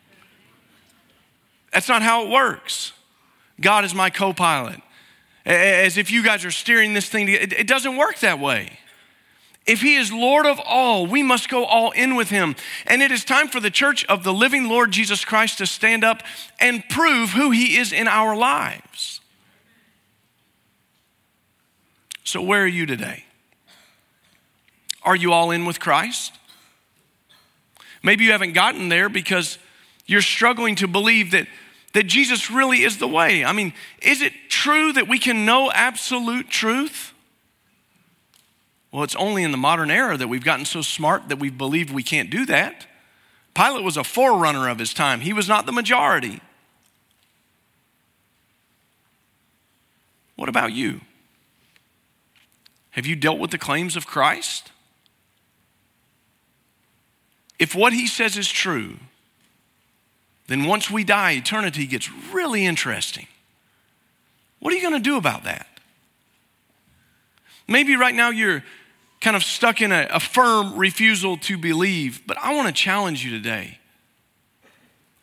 That's 1.74 1.90
not 1.90 2.02
how 2.02 2.26
it 2.26 2.30
works. 2.30 2.94
God 3.60 3.84
is 3.86 3.94
my 3.94 4.10
co 4.10 4.34
pilot. 4.34 4.82
As 5.46 5.98
if 5.98 6.12
you 6.12 6.24
guys 6.24 6.46
are 6.46 6.52
steering 6.52 6.94
this 6.94 7.10
thing, 7.10 7.28
it 7.28 7.68
doesn't 7.68 7.98
work 7.98 8.20
that 8.20 8.40
way. 8.40 8.80
If 9.66 9.82
he 9.82 9.96
is 9.96 10.12
Lord 10.12 10.46
of 10.46 10.60
all, 10.66 11.06
we 11.06 11.22
must 11.22 11.50
go 11.50 11.64
all 11.66 11.92
in 11.92 12.16
with 12.16 12.30
him. 12.30 12.56
And 12.88 13.02
it 13.02 13.12
is 13.12 13.24
time 13.24 13.48
for 13.48 13.60
the 13.60 13.70
church 13.70 14.04
of 14.06 14.24
the 14.24 14.34
living 14.34 14.68
Lord 14.68 14.92
Jesus 14.92 15.24
Christ 15.24 15.60
to 15.60 15.68
stand 15.68 16.04
up 16.04 16.24
and 16.60 16.84
prove 16.90 17.32
who 17.32 17.52
he 17.52 17.78
is 17.78 17.94
in 17.94 18.08
our 18.08 18.36
lives. 18.36 19.22
So, 22.24 22.42
where 22.42 22.64
are 22.64 22.68
you 22.68 22.86
today? 22.86 23.26
Are 25.04 25.16
you 25.16 25.34
all 25.34 25.52
in 25.52 25.66
with 25.66 25.80
Christ? 25.80 26.34
Maybe 28.04 28.24
you 28.24 28.32
haven't 28.32 28.54
gotten 28.54 28.90
there 28.90 29.10
because 29.10 29.58
you're 30.06 30.22
struggling 30.22 30.76
to 30.76 30.88
believe 30.88 31.32
that, 31.32 31.48
that 31.94 32.04
Jesus 32.04 32.50
really 32.50 32.84
is 32.84 32.98
the 32.98 33.08
way. 33.08 33.44
I 33.44 33.52
mean, 33.52 33.74
is 34.02 34.22
it 34.22 34.34
true 34.50 34.94
that 34.94 35.08
we 35.08 35.20
can 35.20 35.46
know 35.46 35.72
absolute 35.72 36.50
truth? 36.50 37.14
Well, 38.92 39.04
it's 39.04 39.16
only 39.16 39.44
in 39.44 39.52
the 39.52 39.58
modern 39.58 39.92
era 39.92 40.18
that 40.18 40.28
we've 40.28 40.44
gotten 40.44 40.66
so 40.66 40.82
smart 40.82 41.30
that 41.30 41.40
we've 41.40 41.58
believed 41.58 41.92
we 41.92 42.04
can't 42.04 42.30
do 42.30 42.46
that. 42.48 42.88
Pilate 43.54 43.84
was 43.84 43.98
a 43.98 44.04
forerunner 44.04 44.68
of 44.70 44.80
his 44.80 44.94
time, 44.94 45.22
he 45.22 45.34
was 45.34 45.48
not 45.48 45.66
the 45.66 45.72
majority. 45.72 46.42
What 50.36 50.50
about 50.50 50.72
you? 50.72 51.02
Have 52.92 53.06
you 53.06 53.16
dealt 53.16 53.40
with 53.40 53.52
the 53.52 53.58
claims 53.58 53.96
of 53.96 54.08
Christ? 54.08 54.72
If 57.60 57.76
what 57.76 57.92
he 57.92 58.08
says 58.08 58.38
is 58.38 58.50
true, 58.50 58.98
then 60.48 60.64
once 60.64 60.90
we 60.90 61.04
die, 61.04 61.34
eternity 61.34 61.86
gets 61.86 62.10
really 62.32 62.66
interesting. 62.66 63.28
What 64.60 64.74
are 64.74 64.78
you 64.78 64.82
going 64.82 65.02
to 65.02 65.10
do 65.10 65.18
about 65.18 65.44
that? 65.44 65.68
Maybe 67.68 67.96
right 67.96 68.16
now 68.16 68.30
you're 68.30 68.64
kind 69.22 69.36
of 69.36 69.44
stuck 69.44 69.82
in 69.82 69.92
a, 69.92 70.08
a 70.12 70.20
firm 70.20 70.78
refusal 70.78 71.38
to 71.38 71.58
believe. 71.58 72.22
But 72.26 72.38
I 72.38 72.56
want 72.56 72.68
to 72.68 72.74
challenge 72.74 73.24
you 73.24 73.32
today. 73.32 73.80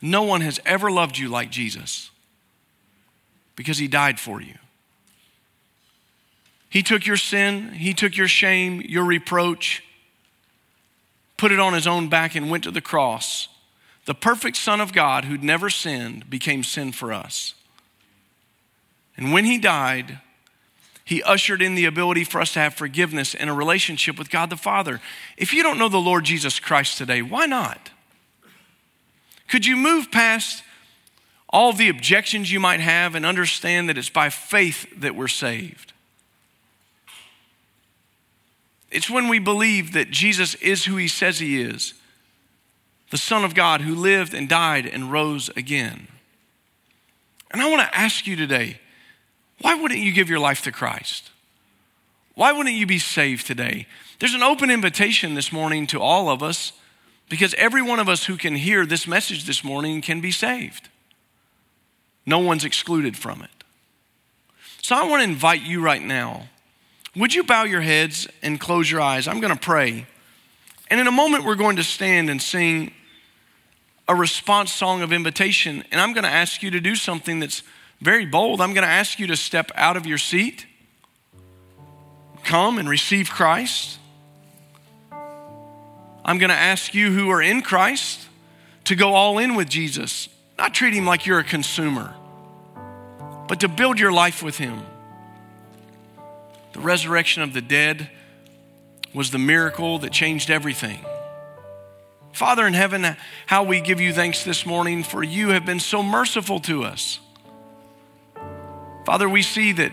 No 0.02 0.22
one 0.22 0.42
has 0.42 0.60
ever 0.66 0.90
loved 0.90 1.16
you 1.16 1.28
like 1.28 1.50
Jesus 1.50 2.10
because 3.56 3.78
he 3.78 3.88
died 3.88 4.20
for 4.20 4.40
you. 4.40 4.54
He 6.68 6.82
took 6.82 7.06
your 7.06 7.16
sin, 7.16 7.72
he 7.72 7.94
took 7.94 8.16
your 8.16 8.28
shame, 8.28 8.82
your 8.82 9.04
reproach, 9.04 9.82
put 11.38 11.52
it 11.52 11.58
on 11.58 11.72
his 11.72 11.86
own 11.86 12.08
back, 12.08 12.34
and 12.34 12.50
went 12.50 12.64
to 12.64 12.70
the 12.70 12.82
cross. 12.82 13.48
The 14.04 14.14
perfect 14.14 14.56
Son 14.56 14.80
of 14.80 14.92
God, 14.92 15.24
who'd 15.24 15.42
never 15.42 15.70
sinned, 15.70 16.28
became 16.28 16.62
sin 16.62 16.92
for 16.92 17.12
us. 17.12 17.54
And 19.16 19.32
when 19.32 19.46
he 19.46 19.56
died, 19.56 20.20
he 21.06 21.22
ushered 21.22 21.62
in 21.62 21.74
the 21.74 21.86
ability 21.86 22.24
for 22.24 22.42
us 22.42 22.52
to 22.52 22.58
have 22.58 22.74
forgiveness 22.74 23.34
and 23.34 23.48
a 23.48 23.54
relationship 23.54 24.18
with 24.18 24.28
God 24.28 24.50
the 24.50 24.56
Father. 24.56 25.00
If 25.38 25.54
you 25.54 25.62
don't 25.62 25.78
know 25.78 25.88
the 25.88 25.96
Lord 25.96 26.24
Jesus 26.24 26.60
Christ 26.60 26.98
today, 26.98 27.22
why 27.22 27.46
not? 27.46 27.90
Could 29.48 29.64
you 29.64 29.76
move 29.76 30.10
past 30.10 30.62
all 31.48 31.72
the 31.72 31.88
objections 31.88 32.50
you 32.50 32.60
might 32.60 32.80
have, 32.80 33.14
and 33.14 33.24
understand 33.24 33.88
that 33.88 33.96
it's 33.96 34.10
by 34.10 34.28
faith 34.28 34.86
that 35.00 35.14
we're 35.14 35.28
saved. 35.28 35.92
It's 38.90 39.10
when 39.10 39.28
we 39.28 39.38
believe 39.38 39.92
that 39.92 40.10
Jesus 40.10 40.54
is 40.56 40.84
who 40.84 40.96
he 40.96 41.08
says 41.08 41.38
he 41.38 41.60
is 41.60 41.94
the 43.10 43.16
Son 43.16 43.44
of 43.44 43.54
God 43.54 43.82
who 43.82 43.94
lived 43.94 44.34
and 44.34 44.48
died 44.48 44.84
and 44.84 45.12
rose 45.12 45.48
again. 45.50 46.08
And 47.52 47.62
I 47.62 47.70
want 47.70 47.88
to 47.88 47.96
ask 47.96 48.26
you 48.26 48.34
today 48.34 48.80
why 49.60 49.74
wouldn't 49.74 50.00
you 50.00 50.12
give 50.12 50.28
your 50.28 50.38
life 50.38 50.62
to 50.62 50.72
Christ? 50.72 51.30
Why 52.34 52.52
wouldn't 52.52 52.76
you 52.76 52.86
be 52.86 52.98
saved 52.98 53.46
today? 53.46 53.86
There's 54.18 54.34
an 54.34 54.42
open 54.42 54.70
invitation 54.70 55.34
this 55.34 55.52
morning 55.52 55.86
to 55.88 56.00
all 56.00 56.28
of 56.28 56.42
us 56.42 56.72
because 57.28 57.54
every 57.54 57.82
one 57.82 57.98
of 57.98 58.08
us 58.08 58.26
who 58.26 58.36
can 58.36 58.54
hear 58.54 58.86
this 58.86 59.06
message 59.06 59.44
this 59.44 59.64
morning 59.64 60.00
can 60.00 60.20
be 60.20 60.30
saved. 60.30 60.88
No 62.26 62.38
one's 62.38 62.64
excluded 62.64 63.16
from 63.16 63.42
it. 63.42 63.50
So 64.82 64.94
I 64.94 65.08
want 65.08 65.20
to 65.22 65.28
invite 65.28 65.62
you 65.62 65.80
right 65.80 66.02
now. 66.02 66.48
Would 67.16 67.34
you 67.34 67.44
bow 67.44 67.64
your 67.64 67.80
heads 67.80 68.28
and 68.42 68.60
close 68.60 68.90
your 68.90 69.00
eyes? 69.00 69.26
I'm 69.26 69.40
going 69.40 69.52
to 69.52 69.58
pray. 69.58 70.06
And 70.88 71.00
in 71.00 71.06
a 71.06 71.12
moment, 71.12 71.44
we're 71.44 71.56
going 71.56 71.76
to 71.76 71.84
stand 71.84 72.28
and 72.28 72.40
sing 72.40 72.92
a 74.06 74.14
response 74.14 74.72
song 74.72 75.02
of 75.02 75.12
invitation. 75.12 75.82
And 75.90 76.00
I'm 76.00 76.12
going 76.12 76.24
to 76.24 76.30
ask 76.30 76.62
you 76.62 76.70
to 76.70 76.80
do 76.80 76.94
something 76.94 77.40
that's 77.40 77.62
very 78.00 78.26
bold. 78.26 78.60
I'm 78.60 78.74
going 78.74 78.86
to 78.86 78.92
ask 78.92 79.18
you 79.18 79.26
to 79.28 79.36
step 79.36 79.70
out 79.74 79.96
of 79.96 80.06
your 80.06 80.18
seat, 80.18 80.66
come 82.44 82.78
and 82.78 82.88
receive 82.88 83.30
Christ. 83.30 83.98
I'm 86.24 86.38
going 86.38 86.50
to 86.50 86.56
ask 86.56 86.94
you 86.94 87.12
who 87.12 87.30
are 87.30 87.40
in 87.40 87.62
Christ 87.62 88.26
to 88.84 88.96
go 88.96 89.14
all 89.14 89.38
in 89.38 89.54
with 89.54 89.68
Jesus. 89.68 90.28
Not 90.58 90.74
treat 90.74 90.94
him 90.94 91.06
like 91.06 91.26
you're 91.26 91.38
a 91.38 91.44
consumer, 91.44 92.14
but 93.48 93.60
to 93.60 93.68
build 93.68 94.00
your 94.00 94.12
life 94.12 94.42
with 94.42 94.58
him. 94.58 94.80
The 96.72 96.80
resurrection 96.80 97.42
of 97.42 97.52
the 97.52 97.62
dead 97.62 98.10
was 99.14 99.30
the 99.30 99.38
miracle 99.38 99.98
that 100.00 100.12
changed 100.12 100.50
everything. 100.50 100.98
Father 102.32 102.66
in 102.66 102.74
heaven, 102.74 103.16
how 103.46 103.62
we 103.62 103.80
give 103.80 104.00
you 104.00 104.12
thanks 104.12 104.44
this 104.44 104.66
morning 104.66 105.02
for 105.02 105.22
you 105.22 105.50
have 105.50 105.64
been 105.64 105.80
so 105.80 106.02
merciful 106.02 106.60
to 106.60 106.84
us. 106.84 107.18
Father, 109.06 109.28
we 109.28 109.42
see 109.42 109.70
that 109.70 109.92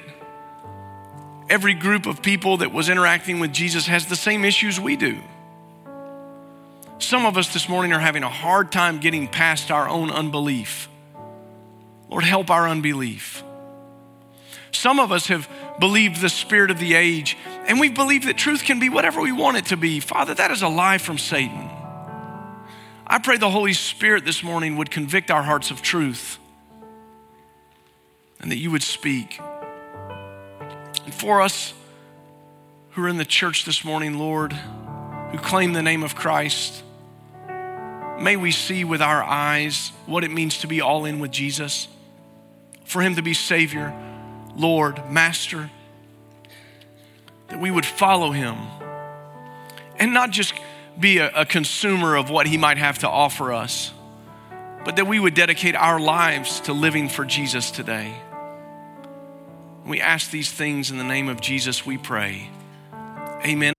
every 1.47 1.75
group 1.75 2.07
of 2.07 2.23
people 2.23 2.57
that 2.57 2.73
was 2.73 2.89
interacting 2.89 3.39
with 3.39 3.53
Jesus 3.53 3.85
has 3.85 4.07
the 4.07 4.15
same 4.15 4.43
issues 4.43 4.79
we 4.79 4.95
do. 4.95 5.19
Some 6.97 7.27
of 7.27 7.37
us 7.37 7.53
this 7.53 7.69
morning 7.69 7.93
are 7.93 7.99
having 7.99 8.23
a 8.23 8.29
hard 8.29 8.71
time 8.71 8.97
getting 8.97 9.27
past 9.27 9.69
our 9.69 9.87
own 9.87 10.09
unbelief. 10.09 10.89
Lord, 12.09 12.23
help 12.23 12.49
our 12.49 12.67
unbelief. 12.67 13.43
Some 14.71 14.99
of 14.99 15.11
us 15.11 15.27
have 15.27 15.47
believed 15.79 16.19
the 16.19 16.27
spirit 16.27 16.71
of 16.71 16.79
the 16.79 16.95
age, 16.95 17.37
and 17.67 17.79
we 17.79 17.89
believe 17.89 18.25
that 18.25 18.35
truth 18.35 18.63
can 18.63 18.79
be 18.79 18.89
whatever 18.89 19.21
we 19.21 19.31
want 19.31 19.57
it 19.57 19.67
to 19.67 19.77
be. 19.77 19.99
Father, 19.99 20.33
that 20.33 20.49
is 20.49 20.63
a 20.63 20.67
lie 20.67 20.97
from 20.97 21.19
Satan. 21.19 21.69
I 23.05 23.19
pray 23.19 23.37
the 23.37 23.51
Holy 23.51 23.73
Spirit 23.73 24.25
this 24.25 24.41
morning 24.41 24.75
would 24.77 24.89
convict 24.89 25.29
our 25.29 25.43
hearts 25.43 25.69
of 25.69 25.83
truth 25.83 26.39
and 28.43 28.51
that 28.51 28.57
you 28.57 28.69
would 28.69 28.83
speak. 28.83 29.39
And 31.05 31.13
for 31.13 31.41
us 31.41 31.73
who 32.91 33.03
are 33.03 33.07
in 33.07 33.17
the 33.17 33.25
church 33.25 33.65
this 33.65 33.83
morning, 33.83 34.19
Lord, 34.19 34.53
who 34.53 35.39
claim 35.39 35.73
the 35.73 35.81
name 35.81 36.03
of 36.03 36.13
Christ, 36.13 36.83
May 38.19 38.37
we 38.37 38.51
see 38.51 38.85
with 38.85 39.01
our 39.01 39.21
eyes 39.21 39.91
what 40.05 40.23
it 40.23 40.31
means 40.31 40.59
to 40.59 40.67
be 40.67 40.79
all 40.79 41.03
in 41.03 41.19
with 41.19 41.31
Jesus, 41.31 41.87
for 42.85 43.01
Him 43.01 43.15
to 43.15 43.21
be 43.21 43.33
Savior, 43.33 43.93
Lord, 44.55 45.11
Master, 45.11 45.69
that 47.49 47.59
we 47.59 47.71
would 47.71 47.85
follow 47.85 48.31
Him 48.31 48.55
and 49.97 50.13
not 50.13 50.31
just 50.31 50.53
be 50.97 51.17
a, 51.17 51.31
a, 51.31 51.45
consumer 51.45 52.15
of 52.15 52.29
what 52.29 52.47
He 52.47 52.57
might 52.57 52.77
have 52.77 52.99
to 52.99 53.09
offer 53.09 53.51
us, 53.51 53.91
but 54.85 54.95
that 54.95 55.07
we 55.07 55.19
would 55.19 55.33
dedicate 55.33 55.75
our 55.75 55.99
lives 55.99 56.61
to 56.61 56.73
living 56.73 57.09
for 57.09 57.25
Jesus 57.25 57.71
today. 57.71 58.15
We 59.85 59.99
ask 59.99 60.31
these 60.31 60.51
things 60.51 60.91
in 60.91 60.97
the 60.97 61.03
name 61.03 61.29
of 61.29 61.41
Jesus, 61.41 61.85
we 61.85 61.97
pray. 61.97 62.49
Amen. 63.45 63.72